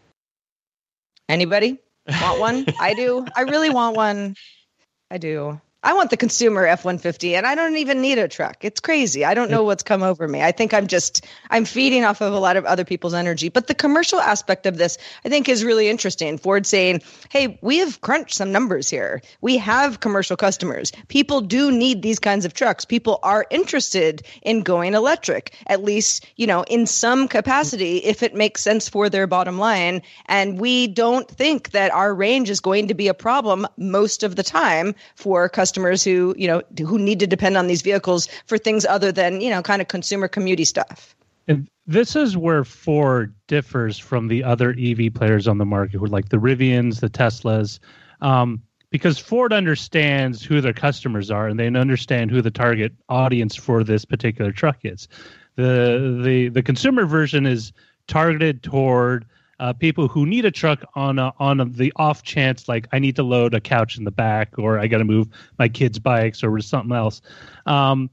Anybody 1.29 1.79
want 2.07 2.41
one? 2.41 2.67
I 2.81 2.95
do. 2.95 3.27
I 3.37 3.43
really 3.43 3.71
want 3.71 3.97
one. 3.97 4.35
I 5.11 5.19
do. 5.19 5.61
I 5.81 5.93
want 5.93 6.11
the 6.11 6.17
consumer 6.17 6.67
F 6.67 6.85
150 6.85 7.37
and 7.37 7.47
I 7.47 7.55
don't 7.55 7.77
even 7.77 8.01
need 8.01 8.19
a 8.19 8.27
truck. 8.27 8.65
It's 8.65 8.81
crazy. 8.81 9.25
I 9.25 9.35
don't 9.35 9.49
know 9.49 9.63
what's 9.63 9.85
come 9.85 10.03
over 10.03 10.27
me. 10.27 10.43
I 10.43 10.51
think 10.51 10.75
I'm 10.75 10.89
just, 10.89 11.25
I'm 11.51 11.65
feeding 11.65 12.05
off 12.05 12.21
of 12.21 12.33
a 12.33 12.39
lot 12.41 12.57
of 12.57 12.65
other 12.65 12.85
people's 12.85 13.15
energy. 13.15 13.49
But 13.49 13.69
the 13.69 13.77
commercial 13.77 14.19
aspect 14.19 14.67
of 14.67 14.77
this, 14.77 14.99
I 15.25 15.29
think, 15.29 15.49
is 15.49 15.63
really 15.63 15.89
interesting. 15.89 16.37
Ford 16.37 16.67
saying, 16.67 17.03
hey, 17.31 17.61
we 17.63 17.79
have 17.79 18.01
crunched 18.01 18.35
some 18.35 18.51
numbers 18.51 18.91
here. 18.91 19.23
We 19.41 19.57
have 19.59 20.01
commercial 20.01 20.37
customers. 20.37 20.91
People 21.07 21.43
do 21.43 21.71
need 21.71 22.03
these 22.03 22.19
kinds 22.19 22.45
of 22.45 22.55
trucks. 22.55 22.85
People 22.85 23.21
are 23.23 23.47
interested 23.49 24.27
in 24.43 24.63
going 24.63 24.95
electric, 24.95 25.55
at 25.69 25.85
least, 25.85 26.27
you 26.35 26.49
know, 26.49 26.65
in 26.65 26.87
some 26.87 27.29
capacity, 27.29 27.99
if 27.99 28.25
it 28.25 28.35
makes 28.35 28.63
sense 28.63 28.89
for 28.89 29.09
their 29.09 29.29
bottom 29.29 29.59
line. 29.59 30.03
And 30.27 30.59
we 30.59 30.89
don't 30.89 31.31
think 31.31 31.71
that 31.71 31.93
our 31.93 32.13
range 32.13 32.51
is 32.51 32.59
going 32.59 32.89
to 32.89 32.95
be 32.95 33.07
a 33.07 33.15
problem 33.15 33.65
most 33.77 34.25
of 34.25 34.35
the 34.35 34.43
time 34.43 34.97
for 35.15 35.49
customers 35.49 35.68
customers 35.69 36.03
who 36.03 36.35
you 36.39 36.49
know 36.49 36.63
who 36.79 36.99
need 36.99 37.21
to 37.21 37.27
depend 37.27 37.59
on 37.59 37.67
these 37.67 37.83
vehicles 37.83 38.27
for 38.47 38.57
things 38.57 38.87
other 38.87 39.13
than 39.13 39.43
you 39.43 39.51
know 39.51 39.61
kind 39.61 39.83
of 39.83 39.89
consumer 39.89 40.27
community 40.27 40.65
stuff. 40.65 41.15
And 41.47 41.69
this 41.87 42.17
is 42.17 42.37
where 42.39 42.65
Ford 42.65 43.35
differs 43.49 43.99
from 43.99 44.29
the 44.29 44.45
other 44.45 44.75
EV 44.79 45.13
players 45.13 45.47
on 45.47 45.59
the 45.59 45.67
market, 45.67 45.99
who 45.99 46.05
are 46.05 46.09
like 46.09 46.31
the 46.31 46.39
Rivians, 46.39 47.01
the 47.01 47.11
Teslas, 47.11 47.81
um, 48.23 48.63
because 48.91 49.19
Ford 49.19 49.53
understands 49.53 50.43
who 50.43 50.63
their 50.63 50.73
customers 50.73 51.31
are 51.31 51.49
and 51.49 51.61
they 51.61 51.67
understand 51.67 52.31
who 52.31 52.41
the 52.41 52.51
target 52.51 52.93
audience 53.11 53.55
for 53.55 53.85
this 53.85 54.07
particular 54.07 54.53
truck 54.53 54.79
is. 54.85 55.07
The 55.57 56.19
the 56.25 56.49
the 56.49 56.63
consumer 56.63 57.05
version 57.05 57.45
is 57.45 57.73
targeted 58.07 58.63
toward 58.63 59.27
uh, 59.61 59.73
people 59.73 60.09
who 60.09 60.25
need 60.27 60.45
a 60.45 60.51
truck 60.51 60.85
on 60.95 61.19
a, 61.19 61.33
on 61.39 61.61
a, 61.61 61.65
the 61.65 61.93
off 61.97 62.23
chance, 62.23 62.69
like 62.69 62.87
I 62.93 62.99
need 62.99 63.17
to 63.17 63.23
load 63.23 63.55
a 63.55 63.61
couch 63.61 63.99
in 63.99 64.05
the 64.05 64.11
back, 64.11 64.59
or 64.59 64.79
I 64.79 64.87
got 64.87 64.99
to 64.99 65.05
move 65.05 65.29
my 65.59 65.69
kids' 65.69 65.99
bikes, 65.99 66.43
or 66.45 66.59
something 66.61 66.95
else. 66.95 67.21
Um, 67.67 68.11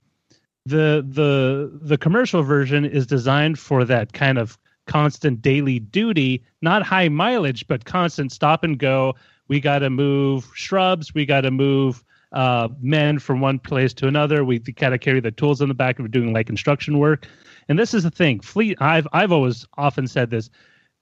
the 0.65 1.05
the 1.07 1.71
the 1.81 1.97
commercial 1.97 2.41
version 2.41 2.85
is 2.85 3.05
designed 3.05 3.59
for 3.59 3.85
that 3.85 4.13
kind 4.13 4.37
of 4.37 4.57
constant 4.87 5.41
daily 5.41 5.79
duty, 5.79 6.43
not 6.61 6.83
high 6.83 7.09
mileage, 7.09 7.67
but 7.67 7.85
constant 7.85 8.31
stop 8.31 8.63
and 8.63 8.79
go. 8.79 9.15
We 9.47 9.59
got 9.59 9.79
to 9.79 9.89
move 9.89 10.49
shrubs. 10.55 11.13
We 11.13 11.25
got 11.25 11.41
to 11.41 11.51
move 11.51 12.03
uh, 12.31 12.69
men 12.81 13.19
from 13.19 13.39
one 13.39 13.59
place 13.59 13.93
to 13.93 14.07
another. 14.07 14.43
We 14.43 14.59
got 14.59 14.89
to 14.89 14.97
carry 14.97 15.19
the 15.19 15.31
tools 15.31 15.61
in 15.61 15.69
the 15.69 15.75
back 15.75 15.99
of 15.99 16.09
doing 16.09 16.33
like 16.33 16.47
construction 16.47 16.97
work. 16.97 17.27
And 17.69 17.77
this 17.77 17.93
is 17.93 18.03
the 18.03 18.11
thing. 18.11 18.39
Fleet. 18.39 18.77
I've 18.81 19.07
I've 19.13 19.31
always 19.31 19.67
often 19.77 20.07
said 20.07 20.31
this 20.31 20.49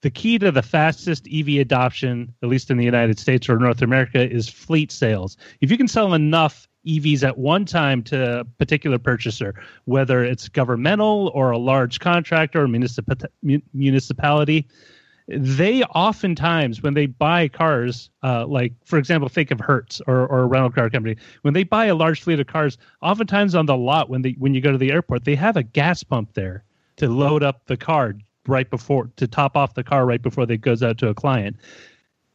the 0.04 0.12
key 0.12 0.38
to 0.38 0.52
the 0.52 0.62
fastest 0.62 1.28
EV 1.34 1.62
adoption, 1.62 2.34
at 2.44 2.50
least 2.50 2.70
in 2.70 2.76
the 2.76 2.84
United 2.84 3.18
States 3.18 3.48
or 3.48 3.58
North 3.58 3.82
America, 3.82 4.30
is 4.30 4.50
fleet 4.50 4.92
sales. 4.92 5.38
If 5.62 5.72
you 5.72 5.78
can 5.78 5.88
sell 5.88 6.13
enough 6.13 6.68
EVs 6.86 7.24
at 7.24 7.38
one 7.38 7.63
time 7.63 8.04
to 8.04 8.42
a 8.42 8.44
particular 8.44 9.00
purchaser, 9.00 9.56
whether 9.86 10.22
it's 10.22 10.50
governmental 10.50 11.32
or 11.34 11.52
a 11.52 11.58
large 11.58 12.02
contractor 12.02 12.63
or 12.63 12.68
municip- 12.68 13.26
municipality, 13.74 14.68
they 15.30 15.84
oftentimes, 15.84 16.84
when 16.84 16.96
they 16.96 17.06
buy 17.06 17.48
cars, 17.48 18.10
uh, 18.24 18.46
like 18.46 18.74
for 18.84 19.00
example, 19.00 19.30
think 19.30 19.52
of 19.52 19.62
Hertz 19.62 20.02
or, 20.06 20.28
or 20.28 20.42
a 20.42 20.46
rental 20.46 20.70
car 20.70 20.89
company, 20.89 21.16
when 21.44 21.54
they 21.54 21.63
buy 21.63 21.86
a 21.86 21.96
large 21.96 22.22
fleet 22.22 22.42
of 22.42 22.48
cars, 22.48 22.78
oftentimes 23.02 23.56
on 23.56 23.68
the 23.68 23.78
lot 23.78 24.10
when 24.10 24.22
they 24.22 24.32
when 24.32 24.54
you 24.54 24.60
go 24.60 24.74
to 24.74 24.78
the 24.78 24.92
airport, 24.92 25.24
they 25.24 25.36
have 25.36 25.56
a 25.56 25.63
gas 25.63 26.04
pump 26.04 26.34
there 26.34 26.66
to 26.98 27.08
load 27.08 27.42
up 27.42 27.66
the 27.68 27.78
car 27.78 28.16
right 28.47 28.69
before 28.69 29.10
to 29.15 29.27
top 29.27 29.56
off 29.56 29.73
the 29.73 29.84
car 29.84 30.06
right 30.06 30.21
before 30.21 30.43
it 30.49 30.62
goes 30.62 30.84
out 30.84 30.97
to 30.99 31.10
a 31.10 31.13
client. 31.13 31.56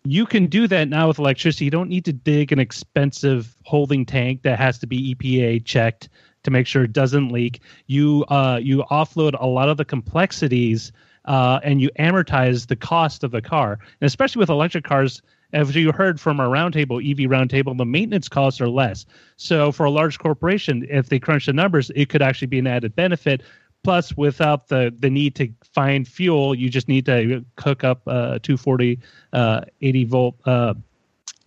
You 0.05 0.27
can 0.27 0.47
do 0.47 0.67
that 0.69 0.89
now 0.89 1.09
with 1.09 1.19
electricity. 1.19 1.67
You 1.67 1.71
don't 1.71 1.89
need 1.89 2.05
to 2.07 2.13
dig 2.13 2.53
an 2.53 2.59
expensive 2.59 3.57
holding 3.65 4.07
tank 4.07 4.43
that 4.43 4.59
has 4.59 4.79
to 4.79 4.87
be 4.87 5.15
EPA 5.15 5.65
checked 5.65 6.09
to 6.45 6.51
make 6.51 6.67
sure 6.67 6.85
it 6.85 6.93
doesn't 6.93 7.31
leak. 7.31 7.61
You 7.87 8.25
uh, 8.29 8.61
you 8.63 8.85
offload 8.91 9.37
a 9.39 9.47
lot 9.47 9.69
of 9.69 9.77
the 9.77 9.85
complexities 9.85 10.93
uh, 11.25 11.61
and 11.63 11.81
you 11.81 11.91
amortize 11.99 12.69
the 12.69 12.77
cost 12.77 13.23
of 13.23 13.33
the 13.33 13.43
car. 13.43 13.79
And 14.01 14.07
especially 14.07 14.41
with 14.41 14.49
electric 14.49 14.85
cars, 14.85 15.21
as 15.53 15.75
you 15.75 15.93
heard 15.93 16.21
from 16.21 16.41
our 16.41 16.49
roundtable, 16.49 16.99
EV 16.99 17.31
roundtable, 17.31 17.77
the 17.77 17.85
maintenance 17.85 18.29
costs 18.29 18.61
are 18.61 18.69
less. 18.69 19.07
So 19.37 19.73
for 19.73 19.87
a 19.87 19.91
large 19.91 20.19
corporation, 20.19 20.87
if 20.91 21.09
they 21.09 21.19
crunch 21.19 21.47
the 21.47 21.53
numbers, 21.53 21.91
it 21.95 22.09
could 22.09 22.23
actually 22.23 22.49
be 22.49 22.59
an 22.59 22.67
added 22.67 22.95
benefit 22.95 23.43
Plus, 23.85 24.17
without 24.17 24.69
the 24.69 24.95
the 24.99 25.11
need 25.11 25.35
to 25.37 25.49
find 25.75 26.07
fuel, 26.07 26.55
you 26.55 26.69
just 26.69 26.89
need 26.89 27.07
to 27.07 27.45
hook 27.59 27.85
up 27.85 28.03
a 28.07 28.41
240 28.43 28.99
uh, 29.33 29.63
80 29.81 30.05
volt 30.05 30.37
uh, 30.47 30.75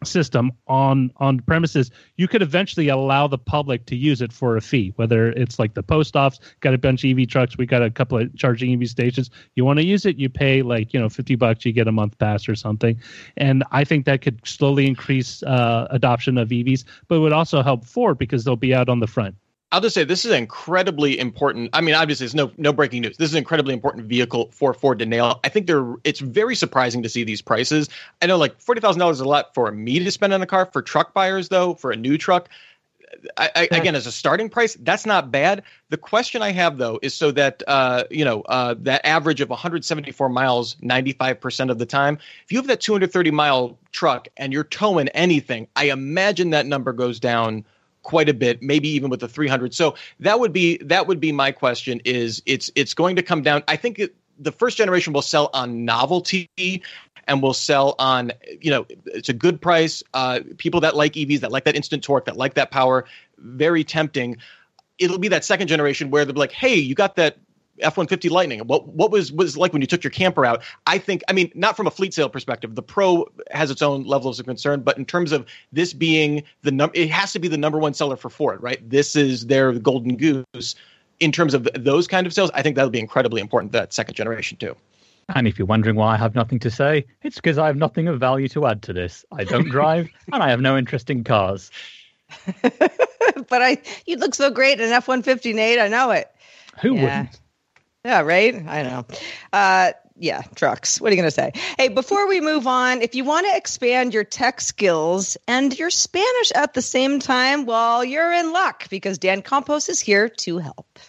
system 0.04 0.52
on 0.67 1.12
on 1.17 1.39
premises. 1.39 1.91
You 2.17 2.28
could 2.28 2.41
eventually 2.41 2.88
allow 2.88 3.28
the 3.28 3.38
public 3.38 3.86
to 3.88 3.96
use 3.96 4.22
it 4.22 4.34
for 4.34 4.58
a 4.58 4.62
fee 4.62 4.94
whether 4.96 5.30
it's 5.32 5.60
like 5.60 5.74
the 5.74 5.84
post 5.84 6.15
office 6.15 6.39
got 6.60 6.74
a 6.74 6.78
bunch 6.78 7.04
of 7.04 7.17
ev 7.17 7.28
trucks 7.28 7.58
we 7.58 7.65
got 7.65 7.84
a 7.84 7.91
couple 7.91 8.17
of 8.17 8.36
charging 8.36 8.74
ev 8.74 8.88
stations. 8.89 9.30
You 9.56 9.65
want 9.65 9.80
to 9.80 9.86
use 9.86 10.06
it 10.06 10.17
you 10.17 10.30
pay 10.30 10.62
like 10.62 10.94
you 10.94 11.00
know 11.00 11.10
50 11.10 11.36
bucks 11.36 11.65
you 11.65 11.72
get 11.72 11.88
a 11.88 11.91
month 11.91 12.17
pass 12.17 12.50
or 12.50 12.56
something. 12.56 13.00
And 13.38 13.63
i 13.72 13.84
think 13.84 14.06
that 14.06 14.22
could 14.22 14.46
slowly 14.48 14.88
increase 14.88 15.44
uh, 15.44 15.88
adoption 15.89 16.38
of 16.38 16.50
evs 16.50 16.84
but 17.08 17.15
it 17.15 17.20
would 17.20 17.34
also 17.34 17.62
help 17.62 17.86
ford 17.86 18.17
because 18.17 18.44
they'll 18.44 18.56
be 18.56 18.74
out 18.74 18.89
on 18.89 19.00
the 19.00 19.08
front 19.08 19.36
I'll 19.72 19.82
just 19.82 19.94
say 19.94 20.04
this 20.04 20.26
is 20.26 20.32
incredibly 20.34 21.18
important. 21.18 21.70
I 21.74 21.82
mean, 21.82 21.96
obviously, 21.96 22.26
it's 22.26 22.36
no 22.36 22.52
no 22.58 22.74
breaking 22.74 23.04
news. 23.04 23.18
This 23.18 23.30
is 23.30 23.34
an 23.34 23.40
incredibly 23.40 23.74
important 23.74 24.06
vehicle 24.06 24.50
for 24.52 24.74
Ford 24.74 25.00
to 25.00 25.06
nail. 25.06 25.40
I 25.44 25.50
think 25.50 25.68
they're. 25.68 25.96
It's 26.04 26.20
very 26.20 26.56
surprising 26.56 27.04
to 27.04 27.10
see 27.10 27.24
these 27.24 27.42
prices. 27.42 27.90
I 28.22 28.26
know, 28.26 28.38
like 28.38 28.60
forty 28.60 28.82
thousand 28.82 29.00
dollars 29.00 29.18
is 29.18 29.22
a 29.22 29.26
lot 29.26 29.54
for 29.54 29.72
me 29.72 30.00
to 30.00 30.12
spend 30.12 30.34
on 30.34 30.42
a 30.42 30.46
car. 30.46 30.66
For 30.66 30.82
truck 30.82 31.14
buyers, 31.14 31.50
though, 31.50 31.76
for 31.76 31.92
a 31.92 31.96
new 31.96 32.18
truck, 32.18 32.50
I, 33.38 33.50
I, 33.56 33.68
again, 33.72 33.96
as 33.96 34.08
a 34.08 34.12
starting 34.12 34.50
price, 34.50 34.76
that's 34.80 35.06
not 35.06 35.32
bad. 35.32 35.64
The 35.90 35.98
question 35.98 36.42
I 36.42 36.52
have 36.52 36.78
though 36.78 37.00
is 37.02 37.14
so 37.14 37.32
that 37.32 37.64
uh, 37.68 38.04
you 38.10 38.26
know 38.26 38.42
uh, 38.42 38.76
that 38.80 39.06
average 39.06 39.42
of 39.42 39.50
174 39.50 40.30
miles 40.30 40.76
95% 40.76 41.72
of 41.72 41.78
the 41.78 41.86
time. 41.86 42.18
If 42.44 42.52
you 42.52 42.58
have 42.58 42.68
that 42.68 42.82
230 42.82 43.32
mile 43.32 43.78
truck 43.92 44.28
and 44.38 44.52
you're 44.54 44.64
towing 44.64 45.10
anything, 45.10 45.68
I 45.76 45.86
imagine 45.86 46.52
that 46.52 46.66
number 46.66 46.94
goes 46.94 47.20
down 47.20 47.66
quite 48.04 48.30
a 48.30 48.34
bit, 48.34 48.62
maybe 48.62 48.90
even 48.90 49.10
with 49.10 49.20
the 49.20 49.28
300. 49.28 49.74
So 49.74 49.96
that 50.20 50.40
would 50.40 50.54
be 50.54 50.78
that 50.78 51.08
would 51.08 51.20
be 51.20 51.32
my 51.32 51.52
question. 51.52 52.02
Is 52.06 52.42
it's 52.46 52.72
it's 52.76 52.94
going 52.94 53.16
to 53.16 53.24
come 53.24 53.42
down? 53.42 53.64
I 53.68 53.76
think 53.76 54.00
it, 54.00 54.16
the 54.40 54.52
first 54.52 54.78
generation 54.78 55.14
will 55.14 55.22
sell 55.22 55.50
on 55.54 55.86
novelty 55.86 56.50
and 57.28 57.42
will 57.42 57.54
sell 57.54 57.96
on 58.00 58.32
you 58.60 58.72
know 58.72 58.86
it's 59.06 59.30
a 59.30 59.34
good 59.34 59.62
price. 59.62 60.04
Uh, 60.14 60.40
people 60.58 60.82
that 60.82 60.96
like 60.96 61.14
EVs, 61.14 61.42
that 61.42 61.52
like 61.52 61.66
that 61.66 61.76
instant 61.76 62.04
torque, 62.04 62.26
that 62.26 62.38
like 62.38 62.56
that 62.56 62.72
power, 62.72 63.06
very 63.38 63.84
tempting. 63.84 64.38
It'll 65.00 65.20
be 65.20 65.30
that 65.30 65.44
second 65.44 65.68
generation 65.68 66.12
where 66.12 66.26
they'll 66.26 66.34
be 66.34 66.40
like, 66.40 66.52
hey, 66.52 66.76
you 66.76 66.94
got 66.94 67.16
that 67.16 67.38
F 67.80 67.98
one 67.98 68.08
fifty 68.08 68.30
Lightning. 68.30 68.60
What 68.62 68.88
what 68.88 69.12
was 69.12 69.32
was 69.32 69.58
like 69.58 69.74
when 69.74 69.82
you 69.82 69.88
took 69.88 70.04
your 70.04 70.12
camper 70.12 70.46
out? 70.46 70.64
I 70.88 70.98
think 70.98 71.24
I 71.28 71.34
mean 71.34 71.52
not 71.56 71.76
from 71.76 71.88
a 71.88 71.92
fleet 71.92 72.14
sale 72.14 72.30
perspective. 72.30 72.76
The 72.76 72.84
Pro 72.84 73.28
has 73.52 73.72
its 73.72 73.82
own 73.82 74.04
levels 74.04 74.40
of 74.40 74.46
concern, 74.46 74.82
but 74.82 74.98
in 74.98 75.06
terms 75.06 75.32
of 75.32 75.46
this 75.72 75.94
being 75.94 76.44
the 76.62 76.72
number, 76.72 76.96
it 76.96 77.10
has 77.10 77.34
to 77.34 77.40
be 77.40 77.48
the 77.48 77.58
number 77.58 77.80
one 77.80 77.94
seller 77.94 78.16
for 78.16 78.30
Ford, 78.30 78.62
right? 78.62 78.88
This 78.88 79.16
is 79.16 79.48
their 79.48 79.74
golden 79.74 80.18
goose. 80.18 80.76
In 81.20 81.32
terms 81.32 81.54
of 81.54 81.68
those 81.76 82.08
kind 82.08 82.26
of 82.26 82.34
sales, 82.34 82.50
I 82.54 82.64
think 82.64 82.76
that'll 82.76 82.90
be 82.90 83.00
incredibly 83.00 83.42
important. 83.42 83.72
That 83.74 83.94
second 83.94 84.16
generation 84.16 84.58
too. 84.58 84.76
And 85.36 85.48
if 85.48 85.58
you're 85.58 85.68
wondering 85.68 85.96
why 85.96 86.14
I 86.14 86.18
have 86.18 86.36
nothing 86.36 86.60
to 86.60 86.72
say, 86.72 87.06
it's 87.22 87.36
because 87.36 87.58
I 87.58 87.68
have 87.68 87.78
nothing 87.78 88.08
of 88.08 88.20
value 88.20 88.48
to 88.50 88.66
add 88.68 88.82
to 88.84 88.94
this. 88.94 89.24
I 89.32 89.44
don't 89.44 89.70
drive, 89.70 90.10
and 90.34 90.44
I 90.44 90.50
have 90.50 90.62
no 90.62 90.78
interest 90.78 91.10
in 91.10 91.24
cars. 91.24 91.72
but 92.62 93.62
I, 93.62 93.82
you 94.06 94.18
look 94.18 94.36
so 94.36 94.50
great 94.50 94.80
in 94.80 94.90
F 94.92 95.08
one 95.08 95.22
fifty, 95.22 95.54
Nate. 95.54 95.80
I 95.80 95.88
know 95.88 96.12
it. 96.12 96.30
Who 96.82 96.96
yeah. 96.96 97.02
wouldn't? 97.02 97.40
Yeah, 98.04 98.22
right. 98.22 98.56
I 98.56 98.82
know. 98.82 99.06
Uh, 99.54 99.92
yeah, 100.18 100.42
trucks. 100.56 101.00
What 101.00 101.12
are 101.12 101.16
you 101.16 101.22
going 101.22 101.30
to 101.30 101.36
say? 101.36 101.52
Hey, 101.78 101.88
before 101.88 102.28
we 102.28 102.42
move 102.42 102.66
on, 102.66 103.02
if 103.02 103.14
you 103.14 103.24
want 103.24 103.46
to 103.48 103.56
expand 103.56 104.14
your 104.14 104.24
tech 104.24 104.60
skills 104.60 105.38
and 105.48 105.78
your 105.78 105.92
Spanish 105.92 106.52
at 106.56 106.74
the 106.74 106.82
same 106.82 107.20
time, 107.20 107.66
well, 107.66 108.04
you're 108.04 108.34
in 108.34 108.52
luck 108.52 108.90
because 108.90 109.20
Dan 109.20 109.44
Campos 109.44 109.88
is 109.88 110.00
here 110.00 110.30
to 110.30 110.58
help. 110.58 111.00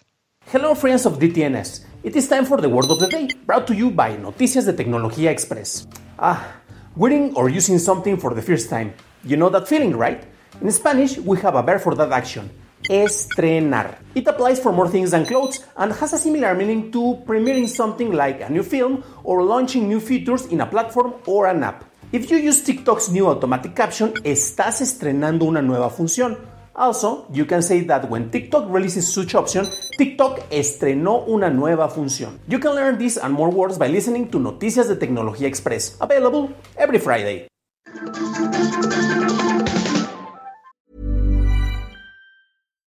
Hello, 0.47 0.75
friends 0.75 1.05
of 1.05 1.17
DTNS. 1.17 1.83
It 2.03 2.15
is 2.15 2.27
time 2.27 2.45
for 2.45 2.61
the 2.61 2.69
word 2.69 2.91
of 2.91 2.99
the 2.99 3.07
day, 3.07 3.29
brought 3.45 3.65
to 3.67 3.73
you 3.73 3.89
by 3.89 4.15
Noticias 4.17 4.65
de 4.65 4.73
Tecnología 4.73 5.31
Express. 5.31 5.87
Ah, 6.19 6.57
wearing 6.95 7.33
or 7.35 7.49
using 7.49 7.79
something 7.79 8.17
for 8.17 8.35
the 8.35 8.41
first 8.41 8.69
time. 8.69 8.93
You 9.23 9.37
know 9.37 9.49
that 9.49 9.67
feeling, 9.67 9.95
right? 9.95 10.23
In 10.61 10.69
Spanish, 10.71 11.17
we 11.17 11.39
have 11.39 11.55
a 11.55 11.63
verb 11.63 11.81
for 11.81 11.95
that 11.95 12.11
action 12.11 12.51
estrenar. 12.89 13.99
It 14.15 14.27
applies 14.27 14.59
for 14.59 14.71
more 14.71 14.87
things 14.87 15.11
than 15.11 15.25
clothes 15.25 15.65
and 15.77 15.91
has 15.93 16.13
a 16.13 16.17
similar 16.17 16.53
meaning 16.55 16.91
to 16.91 17.17
premiering 17.25 17.67
something 17.67 18.11
like 18.11 18.41
a 18.41 18.49
new 18.49 18.63
film 18.63 19.03
or 19.23 19.43
launching 19.43 19.87
new 19.87 19.99
features 19.99 20.45
in 20.47 20.61
a 20.61 20.65
platform 20.65 21.13
or 21.25 21.47
an 21.47 21.63
app. 21.63 21.83
If 22.11 22.29
you 22.29 22.37
use 22.37 22.63
TikTok's 22.63 23.09
new 23.09 23.27
automatic 23.27 23.73
caption, 23.73 24.13
estás 24.23 24.81
estrenando 24.81 25.45
una 25.45 25.61
nueva 25.61 25.89
función. 25.89 26.37
Also, 26.75 27.27
you 27.31 27.45
can 27.45 27.61
say 27.61 27.81
that 27.81 28.09
when 28.09 28.29
TikTok 28.29 28.65
releases 28.69 29.11
such 29.11 29.35
option, 29.35 29.67
TikTok 29.97 30.41
estrenó 30.51 31.23
una 31.27 31.49
nueva 31.49 31.89
función. 31.89 32.39
You 32.47 32.59
can 32.59 32.75
learn 32.75 32.97
this 32.97 33.17
and 33.17 33.33
more 33.33 33.49
words 33.49 33.77
by 33.77 33.87
listening 33.87 34.29
to 34.29 34.39
Noticias 34.39 34.87
de 34.87 34.95
Tecnología 34.95 35.47
Express, 35.47 35.97
available 35.99 36.49
every 36.77 36.99
Friday. 36.99 37.47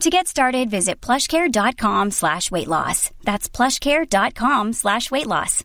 To 0.00 0.10
get 0.10 0.28
started, 0.28 0.70
visit 0.70 1.00
plushcare.com 1.00 2.12
slash 2.12 2.52
weight 2.52 2.68
loss. 2.68 3.10
That's 3.24 3.48
plushcare.com 3.48 4.72
slash 4.72 5.10
weight 5.10 5.26
loss. 5.26 5.64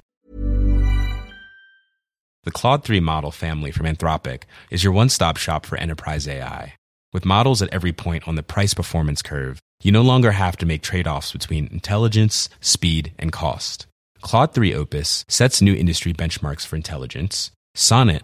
The 2.43 2.51
Claude 2.51 2.83
3 2.83 2.99
model 2.99 3.31
family 3.31 3.71
from 3.71 3.85
Anthropic 3.85 4.43
is 4.71 4.83
your 4.83 4.91
one-stop 4.91 5.37
shop 5.37 5.65
for 5.65 5.77
enterprise 5.77 6.27
AI. 6.27 6.73
With 7.13 7.25
models 7.25 7.61
at 7.61 7.69
every 7.71 7.93
point 7.93 8.27
on 8.27 8.33
the 8.35 8.43
price 8.43 8.73
performance 8.73 9.21
curve, 9.21 9.59
you 9.83 9.91
no 9.91 10.01
longer 10.01 10.31
have 10.31 10.57
to 10.57 10.65
make 10.65 10.81
trade-offs 10.81 11.31
between 11.31 11.67
intelligence, 11.67 12.49
speed, 12.59 13.13
and 13.19 13.31
cost. 13.31 13.85
Claude 14.21 14.53
3 14.53 14.73
Opus 14.73 15.25
sets 15.27 15.61
new 15.61 15.75
industry 15.75 16.11
benchmarks 16.11 16.65
for 16.65 16.75
intelligence. 16.75 17.51
Sonnet 17.75 18.23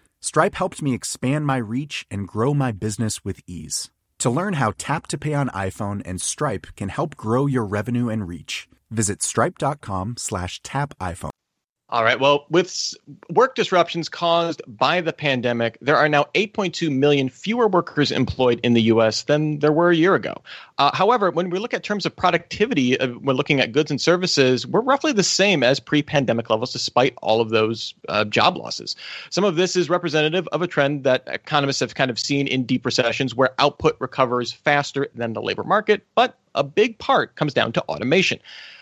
Stripe 0.23 0.55
helped 0.55 0.81
me 0.81 0.93
expand 0.93 1.47
my 1.47 1.57
reach 1.57 2.05
and 2.11 2.27
grow 2.27 2.53
my 2.53 2.71
business 2.71 3.25
with 3.25 3.41
ease. 3.47 3.89
To 4.19 4.29
learn 4.29 4.53
how 4.53 4.73
Tap 4.77 5.07
to 5.07 5.17
Pay 5.17 5.33
on 5.33 5.49
iPhone 5.49 6.01
and 6.05 6.21
Stripe 6.21 6.67
can 6.75 6.89
help 6.89 7.17
grow 7.17 7.47
your 7.47 7.65
revenue 7.65 8.07
and 8.07 8.27
reach, 8.27 8.69
visit 8.91 9.23
stripe.com 9.23 10.15
slash 10.17 10.61
tap 10.61 10.93
iPhone. 10.99 11.31
All 11.91 12.05
right. 12.05 12.17
Well, 12.17 12.45
with 12.49 12.93
work 13.29 13.55
disruptions 13.55 14.07
caused 14.07 14.61
by 14.65 15.01
the 15.01 15.11
pandemic, 15.11 15.77
there 15.81 15.97
are 15.97 16.07
now 16.07 16.23
8.2 16.35 16.89
million 16.89 17.27
fewer 17.27 17.67
workers 17.67 18.13
employed 18.13 18.61
in 18.63 18.73
the 18.73 18.83
U.S. 18.83 19.23
than 19.23 19.59
there 19.59 19.73
were 19.73 19.91
a 19.91 19.95
year 19.95 20.15
ago. 20.15 20.41
Uh, 20.77 20.95
however, 20.95 21.31
when 21.31 21.49
we 21.49 21.59
look 21.59 21.73
at 21.73 21.83
terms 21.83 22.05
of 22.05 22.15
productivity, 22.15 22.97
uh, 22.97 23.09
we're 23.21 23.33
looking 23.33 23.59
at 23.59 23.73
goods 23.73 23.91
and 23.91 23.99
services, 23.99 24.65
we're 24.65 24.79
roughly 24.79 25.11
the 25.11 25.21
same 25.21 25.63
as 25.63 25.81
pre-pandemic 25.81 26.49
levels, 26.49 26.71
despite 26.71 27.13
all 27.21 27.41
of 27.41 27.49
those 27.49 27.93
uh, 28.07 28.23
job 28.23 28.55
losses. 28.55 28.95
Some 29.29 29.43
of 29.43 29.57
this 29.57 29.75
is 29.75 29.89
representative 29.89 30.47
of 30.53 30.61
a 30.61 30.67
trend 30.67 31.03
that 31.03 31.23
economists 31.27 31.81
have 31.81 31.95
kind 31.95 32.09
of 32.09 32.17
seen 32.17 32.47
in 32.47 32.63
deep 32.63 32.85
recessions, 32.85 33.35
where 33.35 33.53
output 33.59 33.97
recovers 33.99 34.53
faster 34.53 35.09
than 35.13 35.33
the 35.33 35.41
labor 35.41 35.65
market, 35.65 36.07
but 36.15 36.37
a 36.55 36.63
big 36.63 36.97
part 36.99 37.35
comes 37.35 37.53
down 37.53 37.73
to 37.73 37.81
automation. 37.83 38.39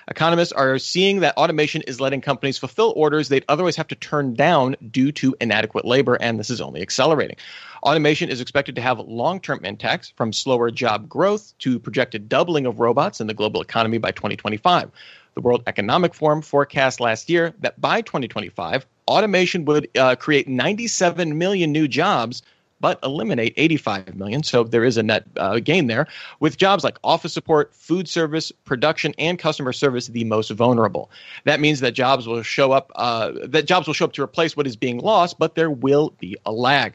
Economists 0.09 0.51
are 0.51 0.79
seeing 0.79 1.19
that 1.19 1.37
automation 1.37 1.83
is 1.83 2.01
letting 2.01 2.19
companies 2.19 2.57
fulfill 2.57 2.93
orders 2.95 3.29
they'd 3.29 3.45
otherwise 3.47 3.75
have 3.75 3.87
to 3.87 3.95
turn 3.95 4.33
down 4.33 4.75
due 4.89 5.11
to 5.11 5.35
inadequate 5.39 5.85
labor, 5.85 6.15
and 6.15 6.39
this 6.39 6.49
is 6.49 6.59
only 6.59 6.81
accelerating. 6.81 7.35
Automation 7.83 8.27
is 8.27 8.41
expected 8.41 8.75
to 8.75 8.81
have 8.81 8.99
long 8.99 9.39
term 9.39 9.63
impacts 9.63 10.09
from 10.09 10.33
slower 10.33 10.71
job 10.71 11.07
growth 11.07 11.53
to 11.59 11.77
projected 11.79 12.27
doubling 12.27 12.65
of 12.65 12.79
robots 12.79 13.21
in 13.21 13.27
the 13.27 13.35
global 13.35 13.61
economy 13.61 13.99
by 13.99 14.11
2025. 14.11 14.89
The 15.35 15.41
World 15.41 15.61
Economic 15.67 16.15
Forum 16.15 16.41
forecast 16.41 16.99
last 16.99 17.29
year 17.29 17.53
that 17.59 17.79
by 17.79 18.01
2025, 18.01 18.87
automation 19.07 19.65
would 19.65 19.89
uh, 19.95 20.15
create 20.15 20.47
97 20.47 21.37
million 21.37 21.71
new 21.71 21.87
jobs 21.87 22.41
but 22.79 22.99
eliminate 23.03 23.53
85 23.57 24.15
million. 24.15 24.43
So 24.43 24.63
there 24.63 24.83
is 24.83 24.97
a 24.97 25.03
net 25.03 25.25
uh, 25.37 25.59
gain 25.59 25.87
there, 25.87 26.07
with 26.39 26.57
jobs 26.57 26.83
like 26.83 26.97
office 27.03 27.33
support, 27.33 27.73
food 27.73 28.07
service, 28.07 28.51
production, 28.51 29.13
and 29.17 29.37
customer 29.37 29.73
service 29.73 30.07
the 30.07 30.23
most 30.23 30.49
vulnerable. 30.51 31.11
That 31.45 31.59
means 31.59 31.79
that 31.81 31.91
jobs 31.91 32.27
will 32.27 32.43
show 32.43 32.71
up. 32.71 32.91
Uh, 32.95 33.31
that 33.45 33.65
jobs 33.65 33.87
will 33.87 33.93
show 33.93 34.05
up 34.05 34.13
to 34.13 34.23
replace 34.23 34.55
what 34.55 34.67
is 34.67 34.75
being 34.75 34.99
lost, 34.99 35.39
but 35.39 35.55
there 35.55 35.71
will 35.71 36.13
be 36.19 36.37
a 36.45 36.51
lag. 36.51 36.93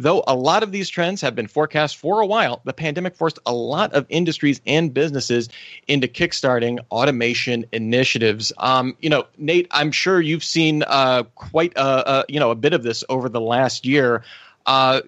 Though 0.00 0.22
a 0.28 0.34
lot 0.34 0.62
of 0.62 0.70
these 0.70 0.88
trends 0.88 1.20
have 1.22 1.34
been 1.34 1.48
forecast 1.48 1.96
for 1.96 2.20
a 2.20 2.26
while, 2.26 2.60
the 2.64 2.72
pandemic 2.72 3.16
forced 3.16 3.40
a 3.44 3.52
lot 3.52 3.92
of 3.94 4.06
industries 4.08 4.60
and 4.64 4.94
businesses 4.94 5.48
into 5.88 6.06
kickstarting 6.06 6.78
automation 6.92 7.66
initiatives. 7.72 8.52
Um, 8.58 8.96
you 9.00 9.10
know, 9.10 9.26
Nate, 9.38 9.66
I'm 9.72 9.90
sure 9.90 10.20
you've 10.20 10.44
seen 10.44 10.84
uh, 10.86 11.24
quite 11.34 11.72
a, 11.76 12.10
a, 12.10 12.24
you 12.28 12.38
know 12.38 12.52
a 12.52 12.54
bit 12.54 12.74
of 12.74 12.84
this 12.84 13.02
over 13.08 13.28
the 13.28 13.40
last 13.40 13.84
year. 13.84 14.22
Uh, 14.68 15.00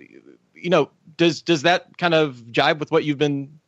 you 0.54 0.70
know, 0.70 0.90
does 1.18 1.42
does 1.42 1.62
that 1.62 1.98
kind 1.98 2.14
of 2.14 2.50
jibe 2.50 2.80
with 2.80 2.90
what 2.90 3.04
you've 3.04 3.18
been 3.18 3.60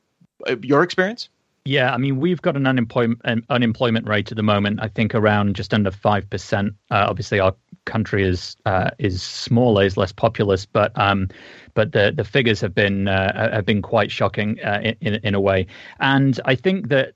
uh, 0.48 0.56
your 0.62 0.82
experience? 0.82 1.28
Yeah, 1.64 1.94
I 1.94 1.98
mean, 1.98 2.18
we've 2.18 2.42
got 2.42 2.56
an 2.56 2.66
unemployment 2.66 3.44
unemployment 3.50 4.08
rate 4.08 4.32
at 4.32 4.36
the 4.36 4.42
moment. 4.42 4.80
I 4.82 4.88
think 4.88 5.14
around 5.14 5.54
just 5.54 5.72
under 5.72 5.90
five 5.90 6.28
percent. 6.28 6.74
Uh, 6.90 7.06
obviously, 7.08 7.40
our 7.40 7.54
country 7.84 8.24
is 8.24 8.56
uh, 8.64 8.90
is 8.98 9.22
smaller, 9.22 9.84
is 9.84 9.98
less 9.98 10.12
populous, 10.12 10.64
but 10.64 10.90
um, 10.98 11.28
but 11.74 11.92
the 11.92 12.12
the 12.16 12.24
figures 12.24 12.60
have 12.62 12.74
been 12.74 13.06
uh, 13.06 13.50
have 13.52 13.66
been 13.66 13.82
quite 13.82 14.10
shocking 14.10 14.58
uh, 14.64 14.94
in 15.00 15.16
in 15.16 15.34
a 15.34 15.40
way. 15.40 15.66
And 16.00 16.40
I 16.46 16.54
think 16.54 16.88
that 16.88 17.12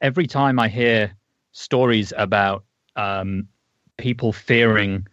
every 0.00 0.28
time 0.28 0.60
I 0.60 0.68
hear 0.68 1.12
stories 1.50 2.12
about 2.16 2.64
um, 2.94 3.48
people 3.96 4.32
fearing 4.32 5.06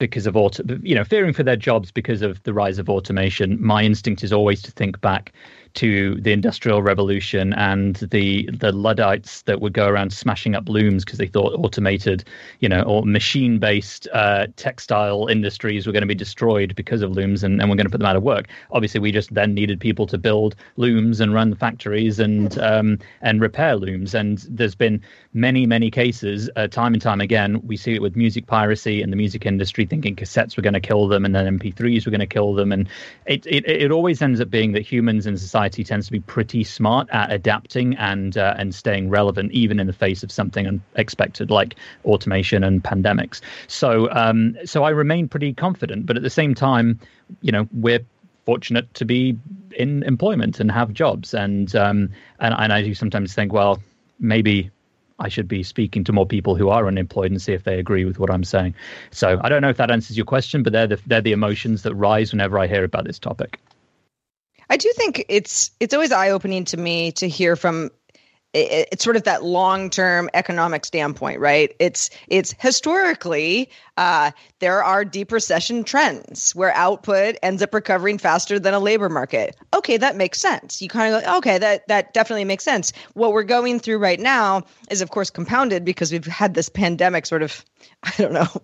because 0.00 0.26
of 0.26 0.36
auto, 0.36 0.64
you 0.82 0.96
know, 0.96 1.04
fearing 1.04 1.32
for 1.32 1.44
their 1.44 1.54
jobs 1.56 1.92
because 1.92 2.22
of 2.22 2.42
the 2.42 2.52
rise 2.52 2.78
of 2.80 2.88
automation, 2.88 3.62
my 3.64 3.84
instinct 3.84 4.24
is 4.24 4.32
always 4.32 4.60
to 4.62 4.72
think 4.72 5.00
back 5.00 5.32
to 5.74 6.16
the 6.20 6.32
Industrial 6.32 6.82
Revolution 6.82 7.52
and 7.54 7.96
the 7.96 8.48
the 8.52 8.72
Luddites 8.72 9.42
that 9.42 9.60
would 9.60 9.72
go 9.72 9.86
around 9.86 10.12
smashing 10.12 10.54
up 10.54 10.68
looms 10.68 11.04
because 11.04 11.18
they 11.18 11.26
thought 11.26 11.54
automated, 11.54 12.24
you 12.58 12.68
know, 12.68 12.82
or 12.82 13.04
machine 13.04 13.58
based 13.58 14.08
uh, 14.12 14.46
textile 14.56 15.26
industries 15.28 15.86
were 15.86 15.92
going 15.92 16.02
to 16.02 16.06
be 16.06 16.14
destroyed 16.14 16.74
because 16.74 17.02
of 17.02 17.12
looms 17.12 17.44
and, 17.44 17.60
and 17.60 17.70
we're 17.70 17.76
going 17.76 17.86
to 17.86 17.90
put 17.90 17.98
them 17.98 18.06
out 18.06 18.16
of 18.16 18.22
work. 18.22 18.48
Obviously, 18.72 19.00
we 19.00 19.12
just 19.12 19.32
then 19.32 19.54
needed 19.54 19.80
people 19.80 20.06
to 20.06 20.18
build 20.18 20.56
looms 20.76 21.20
and 21.20 21.32
run 21.32 21.54
factories 21.54 22.18
and 22.18 22.58
um, 22.58 22.98
and 23.22 23.40
repair 23.40 23.76
looms. 23.76 24.14
And 24.14 24.38
there's 24.48 24.74
been 24.74 25.00
many 25.32 25.66
many 25.66 25.90
cases, 25.90 26.50
uh, 26.56 26.66
time 26.66 26.94
and 26.94 27.02
time 27.02 27.20
again. 27.20 27.60
We 27.64 27.76
see 27.76 27.94
it 27.94 28.02
with 28.02 28.16
music 28.16 28.46
piracy 28.46 29.02
and 29.02 29.12
the 29.12 29.16
music 29.16 29.46
industry 29.46 29.86
thinking 29.86 30.16
cassettes 30.16 30.56
were 30.56 30.62
going 30.62 30.74
to 30.74 30.80
kill 30.80 31.06
them 31.06 31.24
and 31.24 31.34
then 31.34 31.58
MP3s 31.58 32.04
were 32.04 32.10
going 32.10 32.20
to 32.20 32.26
kill 32.26 32.54
them, 32.54 32.72
and 32.72 32.88
it, 33.26 33.46
it 33.46 33.68
it 33.68 33.92
always 33.92 34.20
ends 34.20 34.40
up 34.40 34.50
being 34.50 34.72
that 34.72 34.82
humans 34.82 35.26
in 35.26 35.36
society 35.36 35.59
society 35.60 35.84
tends 35.84 36.06
to 36.06 36.12
be 36.12 36.20
pretty 36.20 36.64
smart 36.64 37.08
at 37.12 37.30
adapting 37.30 37.94
and 37.96 38.36
uh, 38.36 38.54
and 38.56 38.74
staying 38.74 39.10
relevant, 39.10 39.52
even 39.52 39.78
in 39.78 39.86
the 39.86 39.92
face 39.92 40.22
of 40.22 40.32
something 40.32 40.66
unexpected 40.96 41.50
like 41.50 41.76
automation 42.04 42.64
and 42.64 42.82
pandemics. 42.82 43.40
So 43.68 44.08
um, 44.10 44.56
so 44.64 44.84
I 44.84 44.90
remain 44.90 45.28
pretty 45.28 45.52
confident, 45.52 46.06
but 46.06 46.16
at 46.16 46.22
the 46.22 46.30
same 46.30 46.54
time, 46.54 46.98
you 47.42 47.52
know, 47.52 47.68
we're 47.72 48.00
fortunate 48.46 48.92
to 48.94 49.04
be 49.04 49.36
in 49.76 50.02
employment 50.04 50.60
and 50.60 50.70
have 50.72 50.92
jobs, 50.94 51.34
and 51.34 51.74
um, 51.76 52.10
and 52.38 52.54
and 52.56 52.72
I 52.72 52.82
do 52.82 52.94
sometimes 52.94 53.34
think, 53.34 53.52
well, 53.52 53.82
maybe 54.18 54.70
I 55.18 55.28
should 55.28 55.48
be 55.48 55.62
speaking 55.62 56.04
to 56.04 56.12
more 56.12 56.26
people 56.26 56.56
who 56.56 56.70
are 56.70 56.86
unemployed 56.86 57.30
and 57.30 57.42
see 57.42 57.52
if 57.52 57.64
they 57.64 57.78
agree 57.78 58.06
with 58.06 58.18
what 58.18 58.30
I'm 58.30 58.44
saying. 58.44 58.74
So 59.10 59.38
I 59.44 59.50
don't 59.50 59.60
know 59.60 59.68
if 59.68 59.76
that 59.76 59.90
answers 59.90 60.16
your 60.16 60.24
question, 60.24 60.62
but 60.62 60.72
they're 60.72 60.86
the, 60.86 61.00
they're 61.06 61.20
the 61.20 61.32
emotions 61.32 61.82
that 61.82 61.94
rise 61.94 62.32
whenever 62.32 62.58
I 62.58 62.66
hear 62.66 62.84
about 62.84 63.04
this 63.04 63.18
topic. 63.18 63.58
I 64.70 64.76
do 64.76 64.92
think 64.94 65.26
it's 65.28 65.72
it's 65.80 65.94
always 65.94 66.12
eye 66.12 66.30
opening 66.30 66.64
to 66.66 66.76
me 66.76 67.10
to 67.12 67.28
hear 67.28 67.56
from 67.56 67.90
it's 68.52 69.04
sort 69.04 69.16
of 69.16 69.24
that 69.24 69.44
long 69.44 69.90
term 69.90 70.28
economic 70.34 70.84
standpoint, 70.84 71.38
right? 71.38 71.74
It's 71.78 72.10
it's 72.28 72.54
historically 72.58 73.70
uh, 73.96 74.32
there 74.58 74.82
are 74.82 75.04
deep 75.04 75.30
recession 75.30 75.84
trends 75.84 76.54
where 76.54 76.74
output 76.74 77.36
ends 77.42 77.62
up 77.62 77.72
recovering 77.72 78.18
faster 78.18 78.58
than 78.58 78.74
a 78.74 78.80
labor 78.80 79.08
market. 79.08 79.56
Okay, 79.74 79.96
that 79.98 80.16
makes 80.16 80.40
sense. 80.40 80.82
You 80.82 80.88
kind 80.88 81.14
of 81.14 81.22
go, 81.22 81.36
okay, 81.38 81.58
that 81.58 81.86
that 81.88 82.12
definitely 82.12 82.44
makes 82.44 82.64
sense. 82.64 82.92
What 83.14 83.32
we're 83.32 83.44
going 83.44 83.78
through 83.78 83.98
right 83.98 84.18
now 84.18 84.64
is, 84.90 85.00
of 85.00 85.10
course, 85.10 85.30
compounded 85.30 85.84
because 85.84 86.10
we've 86.10 86.26
had 86.26 86.54
this 86.54 86.68
pandemic 86.68 87.26
sort 87.26 87.42
of. 87.42 87.64
I 88.02 88.12
don't 88.16 88.32
know. 88.32 88.48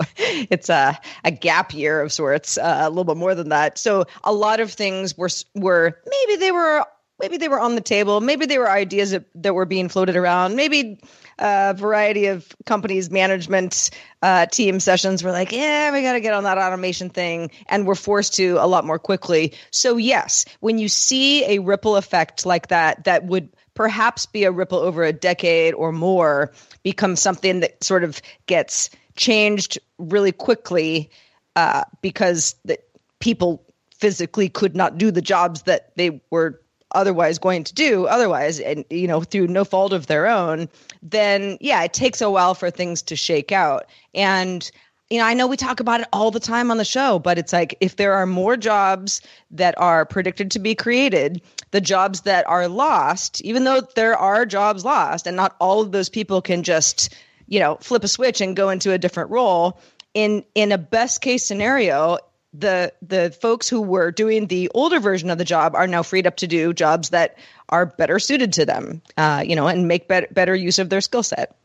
It's 0.48 0.68
a 0.68 0.98
a 1.24 1.30
gap 1.30 1.72
year 1.72 2.00
of 2.00 2.12
sorts, 2.12 2.58
uh, 2.58 2.80
a 2.82 2.88
little 2.88 3.04
bit 3.04 3.16
more 3.16 3.34
than 3.34 3.48
that. 3.50 3.78
So 3.78 4.04
a 4.24 4.32
lot 4.32 4.60
of 4.60 4.72
things 4.72 5.16
were 5.16 5.28
were 5.54 5.98
maybe 6.06 6.36
they 6.36 6.52
were 6.52 6.84
maybe 7.20 7.36
they 7.36 7.48
were 7.48 7.60
on 7.60 7.74
the 7.74 7.80
table. 7.80 8.20
Maybe 8.20 8.46
they 8.46 8.58
were 8.58 8.70
ideas 8.70 9.12
that, 9.12 9.24
that 9.36 9.54
were 9.54 9.66
being 9.66 9.88
floated 9.88 10.16
around. 10.16 10.56
Maybe 10.56 11.00
a 11.38 11.74
variety 11.76 12.26
of 12.26 12.46
companies 12.64 13.10
management 13.10 13.90
uh, 14.22 14.46
team 14.46 14.80
sessions 14.80 15.22
were 15.22 15.32
like 15.32 15.52
yeah 15.52 15.92
we 15.92 16.00
got 16.00 16.14
to 16.14 16.20
get 16.20 16.32
on 16.32 16.44
that 16.44 16.56
automation 16.56 17.10
thing 17.10 17.50
and 17.68 17.86
we're 17.86 17.94
forced 17.94 18.34
to 18.34 18.56
a 18.58 18.66
lot 18.66 18.84
more 18.84 18.98
quickly. 18.98 19.52
So 19.70 19.96
yes 19.96 20.46
when 20.60 20.78
you 20.78 20.88
see 20.88 21.44
a 21.44 21.58
ripple 21.58 21.96
effect 21.96 22.46
like 22.46 22.68
that 22.68 23.04
that 23.04 23.24
would 23.26 23.50
perhaps 23.74 24.24
be 24.24 24.44
a 24.44 24.50
ripple 24.50 24.78
over 24.78 25.04
a 25.04 25.12
decade 25.12 25.74
or 25.74 25.92
more 25.92 26.52
become 26.82 27.14
something 27.16 27.60
that 27.60 27.84
sort 27.84 28.02
of 28.02 28.20
gets 28.46 28.88
changed 29.14 29.78
really 29.98 30.32
quickly 30.32 31.10
uh, 31.54 31.84
because 32.00 32.56
the 32.64 32.78
people 33.18 33.62
physically 33.94 34.48
could 34.48 34.74
not 34.74 34.98
do 34.98 35.10
the 35.10 35.22
jobs 35.22 35.62
that 35.62 35.94
they 35.96 36.20
were 36.30 36.60
otherwise 36.92 37.38
going 37.38 37.64
to 37.64 37.74
do 37.74 38.06
otherwise 38.06 38.60
and 38.60 38.84
you 38.90 39.08
know 39.08 39.20
through 39.20 39.46
no 39.48 39.64
fault 39.64 39.92
of 39.92 40.06
their 40.06 40.26
own 40.26 40.68
then 41.02 41.58
yeah 41.60 41.82
it 41.82 41.92
takes 41.92 42.20
a 42.20 42.30
while 42.30 42.54
for 42.54 42.70
things 42.70 43.02
to 43.02 43.16
shake 43.16 43.52
out. 43.52 43.86
And 44.14 44.70
you 45.10 45.18
know 45.18 45.24
i 45.24 45.34
know 45.34 45.46
we 45.46 45.56
talk 45.56 45.80
about 45.80 46.00
it 46.00 46.08
all 46.12 46.30
the 46.30 46.40
time 46.40 46.70
on 46.70 46.78
the 46.78 46.84
show 46.84 47.18
but 47.18 47.38
it's 47.38 47.52
like 47.52 47.76
if 47.80 47.96
there 47.96 48.14
are 48.14 48.26
more 48.26 48.56
jobs 48.56 49.20
that 49.50 49.76
are 49.78 50.04
predicted 50.04 50.50
to 50.50 50.58
be 50.58 50.74
created 50.74 51.40
the 51.70 51.80
jobs 51.80 52.22
that 52.22 52.46
are 52.48 52.68
lost 52.68 53.40
even 53.42 53.64
though 53.64 53.80
there 53.94 54.16
are 54.16 54.44
jobs 54.44 54.84
lost 54.84 55.26
and 55.26 55.36
not 55.36 55.54
all 55.60 55.80
of 55.80 55.92
those 55.92 56.08
people 56.08 56.42
can 56.42 56.62
just 56.62 57.14
you 57.46 57.60
know 57.60 57.76
flip 57.80 58.02
a 58.02 58.08
switch 58.08 58.40
and 58.40 58.56
go 58.56 58.68
into 58.68 58.92
a 58.92 58.98
different 58.98 59.30
role 59.30 59.80
in 60.14 60.44
in 60.54 60.72
a 60.72 60.78
best 60.78 61.20
case 61.20 61.46
scenario 61.46 62.18
the 62.58 62.92
the 63.02 63.30
folks 63.30 63.68
who 63.68 63.80
were 63.80 64.10
doing 64.10 64.46
the 64.46 64.70
older 64.74 65.00
version 65.00 65.30
of 65.30 65.38
the 65.38 65.44
job 65.44 65.74
are 65.74 65.86
now 65.86 66.02
freed 66.02 66.26
up 66.26 66.36
to 66.36 66.46
do 66.46 66.72
jobs 66.72 67.10
that 67.10 67.38
are 67.68 67.86
better 67.86 68.18
suited 68.18 68.52
to 68.54 68.64
them, 68.64 69.02
uh, 69.16 69.42
you 69.46 69.56
know, 69.56 69.66
and 69.66 69.88
make 69.88 70.08
better 70.08 70.26
better 70.30 70.54
use 70.54 70.78
of 70.78 70.88
their 70.88 71.00
skill 71.00 71.22
set. 71.22 71.56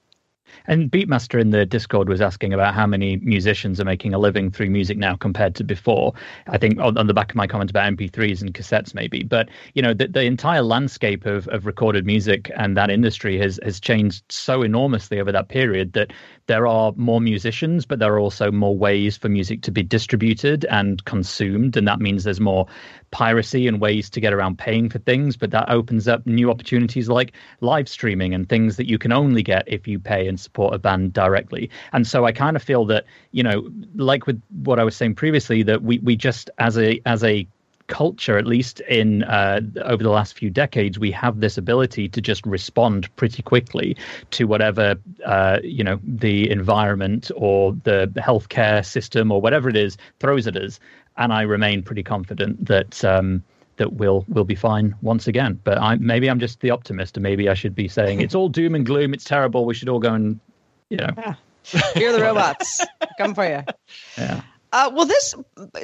And 0.67 0.91
Beatmaster 0.91 1.39
in 1.39 1.49
the 1.49 1.65
Discord 1.65 2.07
was 2.07 2.21
asking 2.21 2.53
about 2.53 2.73
how 2.73 2.85
many 2.85 3.17
musicians 3.17 3.79
are 3.79 3.85
making 3.85 4.13
a 4.13 4.19
living 4.19 4.51
through 4.51 4.69
music 4.69 4.97
now 4.97 5.15
compared 5.15 5.55
to 5.55 5.63
before. 5.63 6.13
I 6.47 6.57
think 6.57 6.79
on, 6.79 6.97
on 6.97 7.07
the 7.07 7.13
back 7.13 7.31
of 7.31 7.35
my 7.35 7.47
comment 7.47 7.69
about 7.69 7.91
MP3s 7.91 8.41
and 8.41 8.53
cassettes, 8.53 8.93
maybe. 8.93 9.23
But 9.23 9.49
you 9.73 9.81
know, 9.81 9.93
the, 9.93 10.07
the 10.07 10.23
entire 10.23 10.61
landscape 10.61 11.25
of, 11.25 11.47
of 11.47 11.65
recorded 11.65 12.05
music 12.05 12.51
and 12.55 12.77
that 12.77 12.89
industry 12.89 13.37
has 13.39 13.59
has 13.63 13.79
changed 13.79 14.23
so 14.29 14.61
enormously 14.61 15.19
over 15.19 15.31
that 15.31 15.49
period 15.49 15.93
that 15.93 16.11
there 16.47 16.67
are 16.67 16.93
more 16.95 17.21
musicians, 17.21 17.85
but 17.85 17.99
there 17.99 18.13
are 18.13 18.19
also 18.19 18.51
more 18.51 18.75
ways 18.75 19.17
for 19.17 19.29
music 19.29 19.61
to 19.63 19.71
be 19.71 19.83
distributed 19.83 20.65
and 20.65 21.03
consumed, 21.05 21.77
and 21.77 21.87
that 21.87 21.99
means 21.99 22.23
there's 22.23 22.39
more 22.39 22.67
piracy 23.11 23.67
and 23.67 23.79
ways 23.79 24.09
to 24.09 24.19
get 24.19 24.33
around 24.33 24.57
paying 24.57 24.89
for 24.89 24.99
things, 24.99 25.37
but 25.37 25.51
that 25.51 25.69
opens 25.69 26.07
up 26.07 26.25
new 26.25 26.49
opportunities 26.49 27.09
like 27.09 27.33
live 27.59 27.87
streaming 27.87 28.33
and 28.33 28.49
things 28.49 28.77
that 28.77 28.87
you 28.87 28.97
can 28.97 29.11
only 29.11 29.43
get 29.43 29.63
if 29.67 29.87
you 29.87 29.99
pay 29.99 30.27
and 30.27 30.39
support 30.39 30.73
a 30.73 30.79
band 30.79 31.13
directly. 31.13 31.69
And 31.93 32.07
so 32.07 32.25
I 32.25 32.31
kind 32.31 32.55
of 32.55 32.63
feel 32.63 32.85
that, 32.85 33.05
you 33.31 33.43
know, 33.43 33.69
like 33.95 34.27
with 34.27 34.41
what 34.63 34.79
I 34.79 34.83
was 34.83 34.95
saying 34.95 35.15
previously, 35.15 35.63
that 35.63 35.83
we, 35.83 35.99
we 35.99 36.15
just 36.15 36.49
as 36.57 36.77
a 36.77 37.01
as 37.05 37.23
a 37.23 37.47
culture, 37.91 38.37
at 38.37 38.47
least 38.47 38.79
in 38.81 39.23
uh, 39.23 39.61
over 39.83 40.01
the 40.01 40.09
last 40.09 40.33
few 40.33 40.49
decades, 40.49 40.97
we 40.97 41.11
have 41.11 41.39
this 41.41 41.57
ability 41.57 42.09
to 42.09 42.21
just 42.21 42.43
respond 42.47 43.15
pretty 43.17 43.43
quickly 43.43 43.95
to 44.31 44.45
whatever 44.45 44.95
uh, 45.25 45.59
you 45.63 45.83
know 45.83 45.99
the 46.03 46.49
environment 46.49 47.29
or 47.35 47.73
the 47.83 48.11
healthcare 48.17 48.83
system 48.83 49.31
or 49.31 49.39
whatever 49.39 49.69
it 49.69 49.77
is 49.77 49.97
throws 50.19 50.47
at 50.47 50.55
us 50.55 50.79
and 51.17 51.33
I 51.33 51.41
remain 51.41 51.83
pretty 51.83 52.03
confident 52.03 52.65
that 52.65 53.03
um, 53.03 53.43
that 53.77 53.93
we'll 53.93 54.25
we'll 54.27 54.43
be 54.43 54.55
fine 54.55 54.95
once 55.01 55.27
again. 55.27 55.59
But 55.63 55.77
I 55.77 55.95
maybe 55.95 56.29
I'm 56.29 56.39
just 56.39 56.59
the 56.61 56.71
optimist, 56.71 57.17
and 57.17 57.23
maybe 57.23 57.49
I 57.49 57.53
should 57.53 57.75
be 57.75 57.87
saying 57.87 58.21
it's 58.21 58.35
all 58.35 58.49
doom 58.49 58.75
and 58.75 58.85
gloom. 58.85 59.13
It's 59.13 59.23
terrible. 59.23 59.65
We 59.65 59.73
should 59.73 59.89
all 59.89 59.99
go 59.99 60.13
and 60.13 60.39
you 60.89 60.97
know. 60.97 61.09
Yeah. 61.17 61.35
Fear 61.63 62.13
the 62.13 62.21
robots. 62.21 62.83
Come 63.19 63.35
for 63.35 63.45
you. 63.45 63.63
Yeah. 64.17 64.41
Uh, 64.71 64.89
well, 64.93 65.05
this 65.05 65.35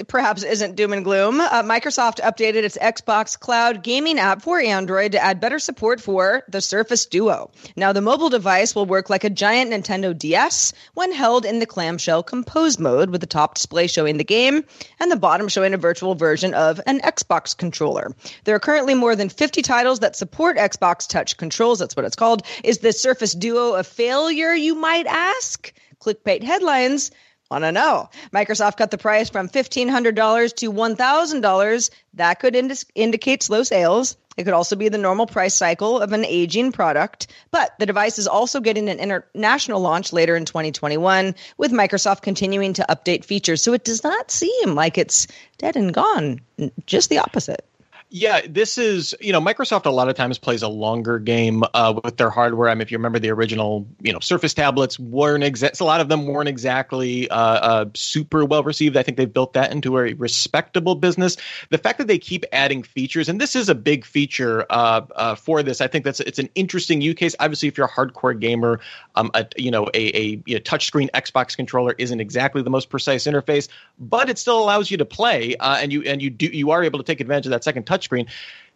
perhaps 0.08 0.44
isn't 0.44 0.76
doom 0.76 0.94
and 0.94 1.04
gloom. 1.04 1.42
Uh, 1.42 1.62
Microsoft 1.64 2.22
updated 2.22 2.64
its 2.64 2.78
Xbox 2.78 3.38
Cloud 3.38 3.84
gaming 3.84 4.18
app 4.18 4.42
for 4.42 4.62
Android 4.62 5.12
to 5.12 5.20
add 5.20 5.42
better 5.42 5.60
support 5.60 6.00
for 6.00 6.44
the 6.48 6.62
Surface 6.62 7.06
Duo. 7.06 7.52
Now, 7.76 7.92
the 7.92 8.02
mobile 8.02 8.30
device 8.30 8.76
will 8.76 8.86
work 8.86 9.10
like 9.10 9.26
a 9.26 9.30
giant 9.30 9.72
Nintendo 9.72 10.18
DS 10.18 10.74
when 10.94 11.12
held 11.12 11.44
in 11.46 11.60
the 11.60 11.66
clamshell 11.66 12.24
compose 12.24 12.80
mode, 12.80 13.10
with 13.10 13.20
the 13.20 13.28
top 13.28 13.56
display 13.56 13.88
showing 13.88 14.18
the 14.18 14.24
game 14.24 14.64
and 15.00 15.12
the 15.12 15.18
bottom 15.18 15.50
showing 15.50 15.74
a 15.74 15.78
virtual 15.78 16.16
version 16.16 16.54
of 16.54 16.80
an 16.88 17.02
Xbox 17.02 17.58
controller. 17.58 18.16
There 18.46 18.56
are 18.56 18.60
currently 18.60 18.94
more 18.94 19.18
than 19.18 19.28
50 19.28 19.64
titles 19.64 20.00
that 20.00 20.16
support 20.16 20.58
Xbox 20.58 21.08
Touch 21.08 21.36
controls. 21.36 21.80
That's 21.80 21.96
what 21.96 22.06
it's 22.06 22.16
called. 22.16 22.44
Is 22.64 22.78
the 22.78 22.94
Surface 22.94 23.34
Duo 23.34 23.74
a 23.74 23.84
failure, 23.84 24.54
you 24.54 24.76
might 24.76 25.08
ask? 25.08 25.74
Clickbait 26.00 26.44
headlines 26.44 27.12
Want 27.50 27.64
to 27.64 27.72
know? 27.72 28.10
Microsoft 28.34 28.78
cut 28.78 28.92
the 28.92 28.98
price 28.98 29.30
from 29.30 29.48
$1,500 29.48 30.56
to 30.58 30.72
$1,000. 30.72 31.90
That 32.16 32.40
could 32.40 32.56
indi- 32.56 32.76
indicate 32.94 33.42
slow 33.42 33.64
sales. 33.64 34.18
It 34.36 34.44
could 34.44 34.54
also 34.54 34.76
be 34.76 34.90
the 34.90 34.98
normal 34.98 35.26
price 35.26 35.56
cycle 35.56 36.00
of 36.00 36.12
an 36.12 36.26
aging 36.26 36.72
product. 36.72 37.28
But 37.50 37.72
the 37.80 37.86
device 37.86 38.20
is 38.20 38.28
also 38.28 38.60
getting 38.60 38.90
an 38.90 39.00
international 39.00 39.80
launch 39.80 40.14
later 40.14 40.36
in 40.36 40.46
2021, 40.46 41.36
with 41.58 41.72
Microsoft 41.72 42.22
continuing 42.22 42.74
to 42.74 42.86
update 42.90 43.26
features. 43.26 43.64
So 43.64 43.74
it 43.74 43.84
does 43.84 44.04
not 44.04 44.30
seem 44.30 44.76
like 44.76 44.98
it's 44.98 45.28
dead 45.58 45.76
and 45.76 45.94
gone, 45.94 46.42
just 46.86 47.10
the 47.10 47.20
opposite. 47.20 47.66
Yeah, 48.10 48.40
this 48.48 48.78
is 48.78 49.14
you 49.20 49.34
know 49.34 49.42
Microsoft 49.42 49.86
a 49.86 49.90
lot 49.90 50.08
of 50.08 50.16
times 50.16 50.38
plays 50.38 50.62
a 50.62 50.70
longer 50.70 51.20
game 51.20 51.64
uh, 51.74 52.00
with 52.06 52.16
their 52.16 52.30
hardware. 52.30 52.70
I 52.70 52.74
mean, 52.74 52.82
if 52.82 52.90
you 52.90 52.98
remember 52.98 53.20
the 53.20 53.32
original, 53.32 53.86
you 54.02 54.14
know, 54.14 54.22
Surface 54.22 54.54
tablets 54.54 54.98
weren't 54.98 55.44
exact. 55.44 55.82
A 55.82 55.84
lot 55.84 56.00
of 56.00 56.08
them 56.08 56.26
weren't 56.26 56.48
exactly 56.48 57.30
uh, 57.30 57.36
uh, 57.38 57.86
super 57.96 58.46
well 58.46 58.64
received. 58.64 58.96
I 58.96 59.04
think 59.04 59.18
they've 59.18 59.32
built 59.32 59.54
that 59.54 59.74
into 59.74 59.98
a 59.98 60.14
respectable 60.14 60.96
business. 60.96 61.36
The 61.70 61.78
fact 61.78 61.98
that 61.98 62.08
they 62.08 62.18
keep 62.18 62.46
adding 62.54 62.82
features, 62.82 63.28
and 63.28 63.42
this 63.42 63.58
is 63.58 63.68
a 63.68 63.76
big 63.76 64.06
feature 64.06 64.66
uh, 64.70 65.02
uh, 65.14 65.36
for 65.36 65.62
this, 65.62 65.82
I 65.82 65.88
think 65.88 66.06
that's 66.06 66.22
it's 66.22 66.40
an 66.40 66.50
interesting 66.56 67.02
use 67.02 67.16
case. 67.16 67.36
Obviously, 67.42 67.68
if 67.68 67.78
you're 67.78 67.88
a 67.88 67.92
hardcore 67.92 68.40
gamer, 68.40 68.80
um, 69.16 69.32
a, 69.34 69.46
you 69.58 69.70
know, 69.70 69.90
a, 69.94 70.18
a 70.18 70.42
you 70.46 70.56
know, 70.56 70.62
touchscreen 70.62 71.12
Xbox 71.12 71.58
controller 71.58 71.94
isn't 71.98 72.22
exactly 72.22 72.62
the 72.62 72.70
most 72.70 72.90
precise 72.90 73.26
interface, 73.26 73.68
but 74.00 74.30
it 74.30 74.38
still 74.38 74.64
allows 74.64 74.90
you 74.90 74.96
to 74.96 75.06
play, 75.06 75.58
uh, 75.58 75.78
and 75.82 75.92
you 75.92 76.04
and 76.04 76.22
you 76.22 76.30
do 76.30 76.46
you 76.46 76.72
are 76.72 76.86
able 76.86 77.00
to 77.00 77.04
take 77.04 77.20
advantage 77.20 77.48
of 77.48 77.50
that 77.50 77.66
second 77.66 77.84
touch 77.84 77.97
touchscreen 77.98 78.28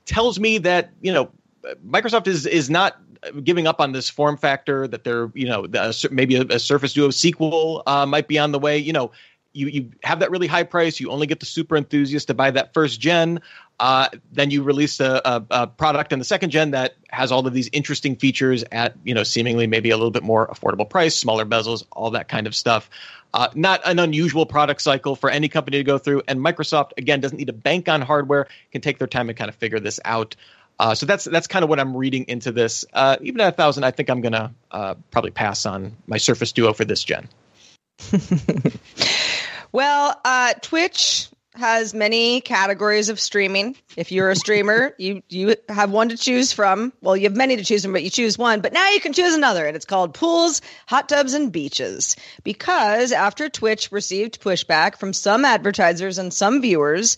tells 0.05 0.39
me 0.39 0.57
that 0.57 0.91
you 1.01 1.12
know 1.12 1.31
Microsoft 1.88 2.27
is 2.27 2.45
is 2.45 2.69
not 2.69 2.97
giving 3.43 3.67
up 3.67 3.79
on 3.79 3.91
this 3.91 4.10
form 4.10 4.36
factor 4.36 4.88
that 4.88 5.03
they're 5.03 5.31
you 5.34 5.47
know 5.47 5.67
maybe 6.10 6.36
a, 6.36 6.41
a 6.43 6.60
Surface 6.60 6.93
Duo 6.93 7.10
sequel 7.12 7.84
uh, 7.86 8.05
might 8.05 8.27
be 8.27 8.39
on 8.39 8.51
the 8.51 8.60
way. 8.60 8.77
You 8.77 8.93
know, 8.93 9.12
you 9.53 9.67
you 9.67 9.91
have 10.03 10.19
that 10.19 10.31
really 10.31 10.47
high 10.47 10.63
price. 10.63 10.99
You 10.99 11.09
only 11.11 11.27
get 11.27 11.39
the 11.39 11.45
super 11.45 11.75
enthusiast 11.75 12.27
to 12.27 12.33
buy 12.33 12.51
that 12.51 12.73
first 12.73 12.99
gen. 12.99 13.41
Uh, 13.79 14.09
then 14.31 14.51
you 14.51 14.61
release 14.61 14.99
a, 14.99 15.21
a, 15.25 15.45
a, 15.49 15.67
product 15.67 16.13
in 16.13 16.19
the 16.19 16.25
second 16.25 16.51
gen 16.51 16.71
that 16.71 16.93
has 17.09 17.31
all 17.31 17.47
of 17.47 17.53
these 17.53 17.67
interesting 17.73 18.15
features 18.15 18.63
at 18.71 18.95
you 19.03 19.13
know 19.13 19.23
seemingly 19.23 19.65
maybe 19.65 19.89
a 19.89 19.97
little 19.97 20.11
bit 20.11 20.23
more 20.23 20.47
affordable 20.47 20.87
price, 20.87 21.15
smaller 21.15 21.45
bezels, 21.45 21.83
all 21.91 22.11
that 22.11 22.27
kind 22.27 22.47
of 22.47 22.55
stuff. 22.55 22.89
Uh, 23.33 23.47
not 23.55 23.81
an 23.85 23.97
unusual 23.97 24.45
product 24.45 24.81
cycle 24.81 25.15
for 25.15 25.29
any 25.29 25.47
company 25.47 25.77
to 25.77 25.83
go 25.83 25.97
through. 25.97 26.21
And 26.27 26.39
Microsoft, 26.39 26.91
again, 26.97 27.21
doesn't 27.21 27.37
need 27.37 27.47
to 27.47 27.53
bank 27.53 27.87
on 27.87 28.01
hardware, 28.01 28.47
can 28.71 28.81
take 28.81 28.97
their 28.97 29.07
time 29.07 29.29
and 29.29 29.37
kind 29.37 29.47
of 29.49 29.55
figure 29.55 29.79
this 29.79 30.01
out. 30.03 30.35
Uh, 30.79 30.95
so 30.95 31.05
that's 31.05 31.25
that's 31.25 31.47
kind 31.47 31.63
of 31.63 31.69
what 31.69 31.79
I'm 31.79 31.95
reading 31.95 32.25
into 32.27 32.51
this. 32.51 32.85
Uh, 32.91 33.17
even 33.21 33.39
at 33.41 33.53
a 33.53 33.55
thousand, 33.55 33.83
I 33.83 33.91
think 33.91 34.09
I'm 34.09 34.21
gonna 34.21 34.53
uh, 34.71 34.95
probably 35.11 35.31
pass 35.31 35.65
on 35.65 35.95
my 36.07 36.17
Surface 36.17 36.51
Duo 36.51 36.73
for 36.73 36.85
this 36.85 37.03
gen. 37.03 37.29
well, 39.71 40.19
uh, 40.23 40.53
Twitch 40.62 41.29
has 41.55 41.93
many 41.93 42.41
categories 42.41 43.10
of 43.10 43.19
streaming. 43.19 43.75
If 43.97 44.12
you're 44.12 44.29
a 44.29 44.36
streamer, 44.36 44.95
you 44.97 45.21
you 45.29 45.55
have 45.69 45.91
one 45.91 46.10
to 46.10 46.17
choose 46.17 46.53
from. 46.53 46.93
Well, 47.01 47.17
you 47.17 47.23
have 47.23 47.36
many 47.36 47.57
to 47.57 47.63
choose 47.63 47.84
from, 47.84 47.93
but 47.93 48.03
you 48.03 48.10
choose 48.10 48.38
one. 48.38 48.62
But 48.62 48.73
now 48.73 48.89
you 48.89 48.99
can 48.99 49.13
choose 49.13 49.34
another, 49.34 49.65
and 49.65 49.75
it's 49.75 49.86
called 49.86 50.13
pools, 50.13 50.62
hot 50.88 51.10
tubs, 51.10 51.34
and 51.34 51.51
beaches. 51.51 52.15
Because 52.43 53.12
after 53.12 53.49
Twitch 53.49 53.91
received 53.91 54.41
pushback 54.41 54.97
from 54.97 55.13
some 55.13 55.45
advertisers 55.45 56.17
and 56.17 56.34
some 56.34 56.62
viewers 56.62 57.17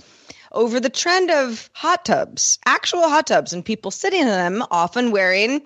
over 0.52 0.80
the 0.80 0.90
trend 0.90 1.32
of 1.32 1.70
hot 1.74 2.06
tubs, 2.06 2.60
actual 2.66 3.10
hot 3.10 3.28
tubs, 3.28 3.54
and 3.54 3.66
people 3.66 3.92
sitting 3.92 4.22
in 4.22 4.28
them, 4.28 4.64
often 4.72 5.12
wearing 5.12 5.62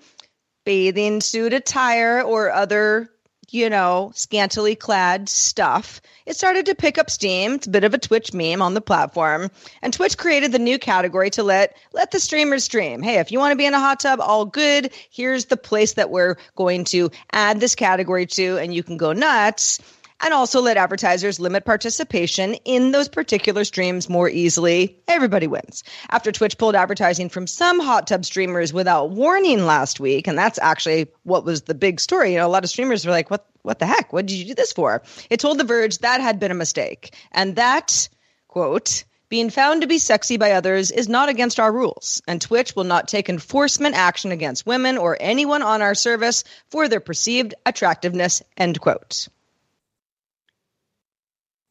bathing 0.64 1.20
suit 1.20 1.54
attire 1.54 2.20
or 2.20 2.50
other 2.50 3.10
you 3.50 3.70
know, 3.70 4.12
scantily 4.14 4.74
clad 4.74 5.28
stuff, 5.28 6.00
it 6.26 6.36
started 6.36 6.66
to 6.66 6.74
pick 6.74 6.98
up 6.98 7.10
steam. 7.10 7.54
It's 7.54 7.66
a 7.66 7.70
bit 7.70 7.84
of 7.84 7.94
a 7.94 7.98
Twitch 7.98 8.32
meme 8.34 8.60
on 8.60 8.74
the 8.74 8.80
platform. 8.80 9.50
And 9.80 9.92
Twitch 9.92 10.18
created 10.18 10.52
the 10.52 10.58
new 10.58 10.78
category 10.78 11.30
to 11.30 11.42
let 11.42 11.76
let 11.92 12.10
the 12.10 12.20
streamers 12.20 12.64
stream. 12.64 13.02
Hey, 13.02 13.18
if 13.18 13.32
you 13.32 13.38
want 13.38 13.52
to 13.52 13.56
be 13.56 13.66
in 13.66 13.74
a 13.74 13.80
hot 13.80 14.00
tub, 14.00 14.20
all 14.20 14.44
good. 14.44 14.92
Here's 15.10 15.46
the 15.46 15.56
place 15.56 15.94
that 15.94 16.10
we're 16.10 16.36
going 16.56 16.84
to 16.86 17.10
add 17.32 17.60
this 17.60 17.74
category 17.74 18.26
to, 18.26 18.58
and 18.58 18.74
you 18.74 18.82
can 18.82 18.96
go 18.96 19.12
nuts 19.12 19.80
and 20.20 20.34
also 20.34 20.60
let 20.60 20.76
advertisers 20.76 21.40
limit 21.40 21.64
participation 21.64 22.54
in 22.64 22.90
those 22.90 23.08
particular 23.08 23.64
streams 23.64 24.08
more 24.08 24.28
easily. 24.28 24.98
Everybody 25.06 25.46
wins. 25.46 25.84
After 26.10 26.32
Twitch 26.32 26.58
pulled 26.58 26.74
advertising 26.74 27.28
from 27.28 27.46
some 27.46 27.80
hot 27.80 28.06
tub 28.06 28.24
streamers 28.24 28.72
without 28.72 29.10
warning 29.10 29.64
last 29.64 30.00
week, 30.00 30.26
and 30.26 30.36
that's 30.36 30.58
actually 30.60 31.08
what 31.22 31.44
was 31.44 31.62
the 31.62 31.74
big 31.74 32.00
story. 32.00 32.32
You 32.32 32.38
know, 32.38 32.46
a 32.46 32.48
lot 32.48 32.64
of 32.64 32.70
streamers 32.70 33.04
were 33.04 33.12
like, 33.12 33.30
"What? 33.30 33.46
What 33.62 33.78
the 33.78 33.86
heck? 33.86 34.12
What 34.12 34.26
did 34.26 34.36
you 34.36 34.46
do 34.46 34.54
this 34.54 34.72
for?" 34.72 35.02
It 35.30 35.40
told 35.40 35.58
The 35.58 35.64
Verge 35.64 35.98
that 35.98 36.20
had 36.20 36.40
been 36.40 36.50
a 36.50 36.54
mistake, 36.54 37.14
and 37.32 37.56
that 37.56 38.08
quote. 38.48 39.04
Being 39.30 39.50
found 39.50 39.82
to 39.82 39.86
be 39.86 39.98
sexy 39.98 40.38
by 40.38 40.52
others 40.52 40.90
is 40.90 41.06
not 41.06 41.28
against 41.28 41.60
our 41.60 41.70
rules, 41.70 42.22
and 42.26 42.40
Twitch 42.40 42.74
will 42.74 42.84
not 42.84 43.08
take 43.08 43.28
enforcement 43.28 43.94
action 43.94 44.32
against 44.32 44.64
women 44.64 44.96
or 44.96 45.18
anyone 45.20 45.60
on 45.60 45.82
our 45.82 45.94
service 45.94 46.44
for 46.70 46.88
their 46.88 47.00
perceived 47.00 47.52
attractiveness. 47.66 48.42
End 48.56 48.80
quote. 48.80 49.28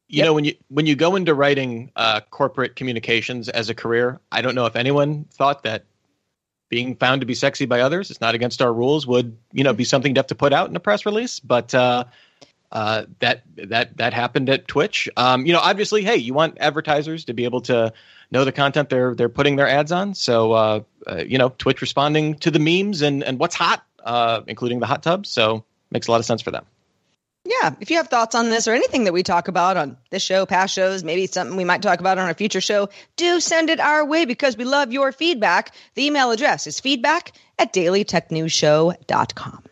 You 0.09 0.19
yep. 0.19 0.25
know, 0.25 0.33
when 0.33 0.45
you 0.45 0.55
when 0.69 0.85
you 0.85 0.95
go 0.95 1.15
into 1.15 1.33
writing 1.33 1.91
uh, 1.95 2.21
corporate 2.29 2.75
communications 2.75 3.49
as 3.49 3.69
a 3.69 3.75
career, 3.75 4.19
I 4.31 4.41
don't 4.41 4.55
know 4.55 4.65
if 4.65 4.75
anyone 4.75 5.25
thought 5.25 5.63
that 5.63 5.83
being 6.69 6.95
found 6.95 7.21
to 7.21 7.27
be 7.27 7.33
sexy 7.33 7.65
by 7.65 7.81
others 7.81 8.11
is 8.11 8.21
not 8.21 8.35
against 8.35 8.61
our 8.61 8.73
rules 8.73 9.05
would 9.07 9.37
you 9.51 9.63
know 9.63 9.73
be 9.73 9.83
something 9.83 10.13
to 10.15 10.19
have 10.19 10.27
to 10.27 10.35
put 10.35 10.53
out 10.53 10.69
in 10.69 10.75
a 10.75 10.79
press 10.79 11.05
release. 11.05 11.39
But 11.41 11.75
uh, 11.75 12.05
uh, 12.71 13.05
that 13.19 13.43
that 13.55 13.97
that 13.97 14.13
happened 14.13 14.49
at 14.49 14.67
Twitch. 14.67 15.09
Um, 15.17 15.45
you 15.45 15.53
know, 15.53 15.59
obviously, 15.59 16.03
hey, 16.03 16.17
you 16.17 16.33
want 16.33 16.57
advertisers 16.59 17.25
to 17.25 17.33
be 17.33 17.45
able 17.45 17.61
to 17.61 17.93
know 18.31 18.45
the 18.45 18.51
content 18.51 18.89
they're 18.89 19.15
they're 19.15 19.29
putting 19.29 19.55
their 19.55 19.67
ads 19.67 19.91
on. 19.91 20.13
So 20.13 20.53
uh, 20.53 20.79
uh, 21.05 21.23
you 21.27 21.37
know, 21.37 21.49
Twitch 21.57 21.81
responding 21.81 22.35
to 22.35 22.51
the 22.51 22.59
memes 22.59 23.01
and 23.01 23.23
and 23.23 23.39
what's 23.39 23.55
hot, 23.55 23.85
uh, 24.03 24.41
including 24.47 24.79
the 24.79 24.85
hot 24.85 25.03
tub 25.03 25.25
So 25.25 25.63
makes 25.91 26.07
a 26.07 26.11
lot 26.11 26.19
of 26.19 26.25
sense 26.25 26.41
for 26.41 26.51
them 26.51 26.65
yeah, 27.47 27.73
if 27.79 27.89
you 27.89 27.97
have 27.97 28.09
thoughts 28.09 28.35
on 28.35 28.49
this 28.49 28.67
or 28.67 28.73
anything 28.73 29.05
that 29.05 29.13
we 29.13 29.23
talk 29.23 29.47
about 29.47 29.77
on 29.77 29.95
this 30.09 30.21
show, 30.21 30.45
past 30.45 30.73
shows, 30.73 31.03
maybe 31.03 31.27
something 31.27 31.55
we 31.55 31.63
might 31.63 31.81
talk 31.81 32.01
about 32.01 32.17
on 32.17 32.29
a 32.29 32.33
future 32.33 32.59
show, 32.59 32.89
do 33.15 33.39
send 33.39 33.69
it 33.69 33.79
our 33.79 34.05
way 34.05 34.25
because 34.25 34.57
we 34.57 34.65
love 34.65 34.91
your 34.91 35.13
feedback. 35.13 35.73
The 35.95 36.05
email 36.05 36.31
address 36.31 36.67
is 36.67 36.81
feedback 36.81 37.31
at 37.57 37.71
dailytechnewsshow.com. 37.73 39.63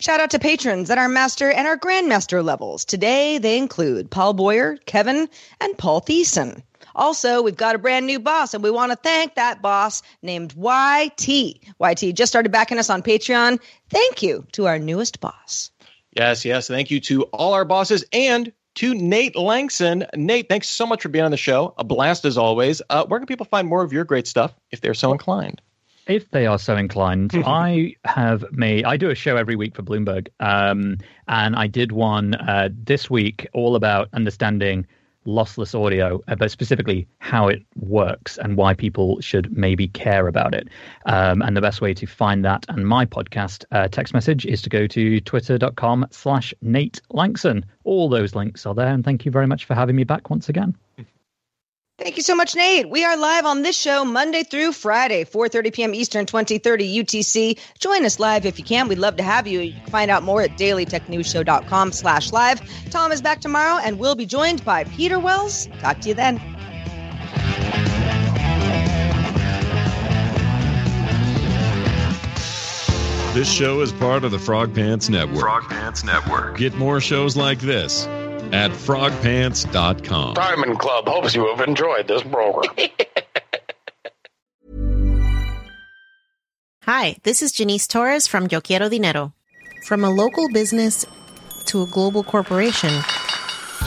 Shout 0.00 0.20
out 0.20 0.30
to 0.30 0.38
patrons 0.38 0.90
at 0.90 0.98
our 0.98 1.08
master 1.08 1.50
and 1.50 1.68
our 1.68 1.78
grandmaster 1.78 2.42
levels. 2.42 2.84
Today 2.84 3.38
they 3.38 3.58
include 3.58 4.10
Paul 4.10 4.32
Boyer, 4.32 4.76
Kevin, 4.86 5.28
and 5.60 5.78
Paul 5.78 6.00
Thiessen. 6.00 6.62
Also, 6.96 7.42
we've 7.42 7.56
got 7.56 7.74
a 7.74 7.78
brand 7.78 8.06
new 8.06 8.18
boss, 8.18 8.54
and 8.54 8.62
we 8.62 8.70
want 8.70 8.92
to 8.92 8.96
thank 8.96 9.34
that 9.34 9.60
boss 9.60 10.02
named 10.22 10.54
YT. 10.56 11.28
YT 11.28 12.14
just 12.14 12.32
started 12.32 12.52
backing 12.52 12.78
us 12.78 12.90
on 12.90 13.02
Patreon. 13.02 13.60
Thank 13.90 14.22
you 14.22 14.46
to 14.52 14.66
our 14.66 14.78
newest 14.78 15.20
boss. 15.20 15.70
Yes, 16.14 16.44
yes. 16.44 16.68
Thank 16.68 16.90
you 16.90 17.00
to 17.00 17.22
all 17.24 17.52
our 17.52 17.64
bosses 17.64 18.04
and 18.12 18.52
to 18.76 18.94
Nate 18.94 19.34
Lanxon. 19.34 20.06
Nate, 20.16 20.48
thanks 20.48 20.68
so 20.68 20.86
much 20.86 21.02
for 21.02 21.08
being 21.08 21.24
on 21.24 21.30
the 21.30 21.36
show. 21.36 21.74
A 21.78 21.84
blast 21.84 22.24
as 22.24 22.38
always. 22.38 22.82
Uh, 22.90 23.04
where 23.06 23.18
can 23.20 23.26
people 23.26 23.46
find 23.46 23.68
more 23.68 23.82
of 23.82 23.92
your 23.92 24.04
great 24.04 24.26
stuff 24.26 24.54
if 24.70 24.80
they're 24.80 24.94
so 24.94 25.12
inclined? 25.12 25.60
If 26.06 26.30
they 26.30 26.46
are 26.46 26.58
so 26.58 26.76
inclined, 26.76 27.32
I 27.46 27.96
have 28.04 28.44
made. 28.52 28.84
I 28.84 28.96
do 28.96 29.10
a 29.10 29.14
show 29.14 29.36
every 29.36 29.56
week 29.56 29.74
for 29.74 29.82
Bloomberg, 29.82 30.28
um, 30.40 30.98
and 31.28 31.56
I 31.56 31.66
did 31.66 31.92
one 31.92 32.34
uh, 32.34 32.68
this 32.72 33.08
week 33.08 33.48
all 33.54 33.74
about 33.74 34.08
understanding 34.12 34.86
lossless 35.26 35.74
audio, 35.74 36.22
but 36.38 36.50
specifically 36.50 37.06
how 37.18 37.48
it 37.48 37.62
works 37.76 38.38
and 38.38 38.56
why 38.56 38.74
people 38.74 39.20
should 39.20 39.56
maybe 39.56 39.88
care 39.88 40.28
about 40.28 40.54
it. 40.54 40.68
Um, 41.06 41.42
and 41.42 41.56
the 41.56 41.60
best 41.60 41.80
way 41.80 41.94
to 41.94 42.06
find 42.06 42.44
that 42.44 42.66
and 42.68 42.86
my 42.86 43.06
podcast 43.06 43.64
uh, 43.72 43.88
text 43.88 44.14
message 44.14 44.46
is 44.46 44.62
to 44.62 44.70
go 44.70 44.86
to 44.86 45.20
twitter.com 45.20 46.06
slash 46.10 46.54
Nate 46.62 47.00
Lanxon. 47.12 47.64
All 47.84 48.08
those 48.08 48.34
links 48.34 48.66
are 48.66 48.74
there. 48.74 48.88
And 48.92 49.04
thank 49.04 49.24
you 49.24 49.30
very 49.30 49.46
much 49.46 49.64
for 49.64 49.74
having 49.74 49.96
me 49.96 50.04
back 50.04 50.30
once 50.30 50.48
again. 50.48 50.76
Thank 52.04 52.18
you 52.18 52.22
so 52.22 52.34
much, 52.34 52.54
Nate. 52.54 52.90
We 52.90 53.02
are 53.02 53.16
live 53.16 53.46
on 53.46 53.62
this 53.62 53.80
show 53.80 54.04
Monday 54.04 54.42
through 54.42 54.72
Friday, 54.72 55.24
4.30 55.24 55.72
p.m. 55.72 55.94
Eastern, 55.94 56.26
2030 56.26 57.02
UTC. 57.02 57.58
Join 57.78 58.04
us 58.04 58.20
live 58.20 58.44
if 58.44 58.58
you 58.58 58.64
can. 58.66 58.88
We'd 58.88 58.98
love 58.98 59.16
to 59.16 59.22
have 59.22 59.46
you. 59.46 59.60
You 59.60 59.72
can 59.72 59.86
find 59.86 60.10
out 60.10 60.22
more 60.22 60.42
at 60.42 60.50
dailytechnewsshow.com 60.58 61.92
slash 61.92 62.30
live. 62.30 62.60
Tom 62.90 63.10
is 63.10 63.22
back 63.22 63.40
tomorrow, 63.40 63.80
and 63.82 63.98
we'll 63.98 64.16
be 64.16 64.26
joined 64.26 64.62
by 64.66 64.84
Peter 64.84 65.18
Wells. 65.18 65.66
Talk 65.80 66.00
to 66.00 66.10
you 66.10 66.14
then. 66.14 66.36
This 73.32 73.50
show 73.50 73.80
is 73.80 73.92
part 73.92 74.24
of 74.24 74.30
the 74.30 74.38
Frog 74.38 74.74
Pants 74.74 75.08
Network. 75.08 75.40
Frog 75.40 75.62
Pants 75.70 76.04
Network. 76.04 76.58
Get 76.58 76.74
more 76.74 77.00
shows 77.00 77.34
like 77.34 77.60
this 77.60 78.06
at 78.54 78.70
frogpants.com. 78.70 80.34
Diamond 80.34 80.78
Club 80.78 81.08
hopes 81.08 81.34
you 81.34 81.44
have 81.48 81.66
enjoyed 81.66 82.06
this 82.06 82.22
program. 82.22 82.72
Hi, 86.82 87.16
this 87.24 87.42
is 87.42 87.50
Janice 87.50 87.88
Torres 87.88 88.28
from 88.28 88.46
Yo 88.50 88.60
Quiero 88.60 88.88
Dinero. 88.88 89.32
From 89.86 90.04
a 90.04 90.10
local 90.10 90.48
business 90.52 91.04
to 91.66 91.82
a 91.82 91.86
global 91.86 92.22
corporation, 92.22 92.90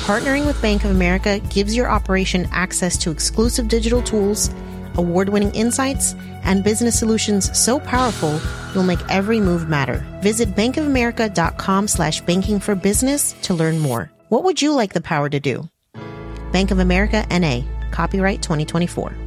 partnering 0.03 0.45
with 0.45 0.61
Bank 0.61 0.84
of 0.84 0.91
America 0.91 1.39
gives 1.49 1.74
your 1.74 1.89
operation 1.89 2.45
access 2.51 2.97
to 2.97 3.09
exclusive 3.09 3.70
digital 3.70 4.01
tools, 4.01 4.49
award 4.95 5.30
winning 5.30 5.51
insights, 5.51 6.13
and 6.43 6.61
business 6.63 6.99
solutions 6.99 7.57
so 7.57 7.80
powerful 7.80 8.41
you'll 8.74 8.84
make 8.84 8.99
every 9.09 9.39
move 9.39 9.70
matter. 9.70 10.03
Visit 10.22 10.49
bankofamerica.com 10.55 11.88
slash 11.88 12.20
banking 12.22 12.59
for 12.59 12.76
business 12.76 13.32
to 13.43 13.53
learn 13.53 13.80
more. 13.80 14.11
What 14.30 14.44
would 14.44 14.62
you 14.62 14.74
like 14.74 14.92
the 14.92 15.00
power 15.00 15.30
to 15.30 15.40
do? 15.40 15.70
Bank 16.52 16.72
of 16.72 16.80
America 16.80 17.26
NA, 17.32 17.62
copyright 17.92 18.42
2024. 18.42 19.27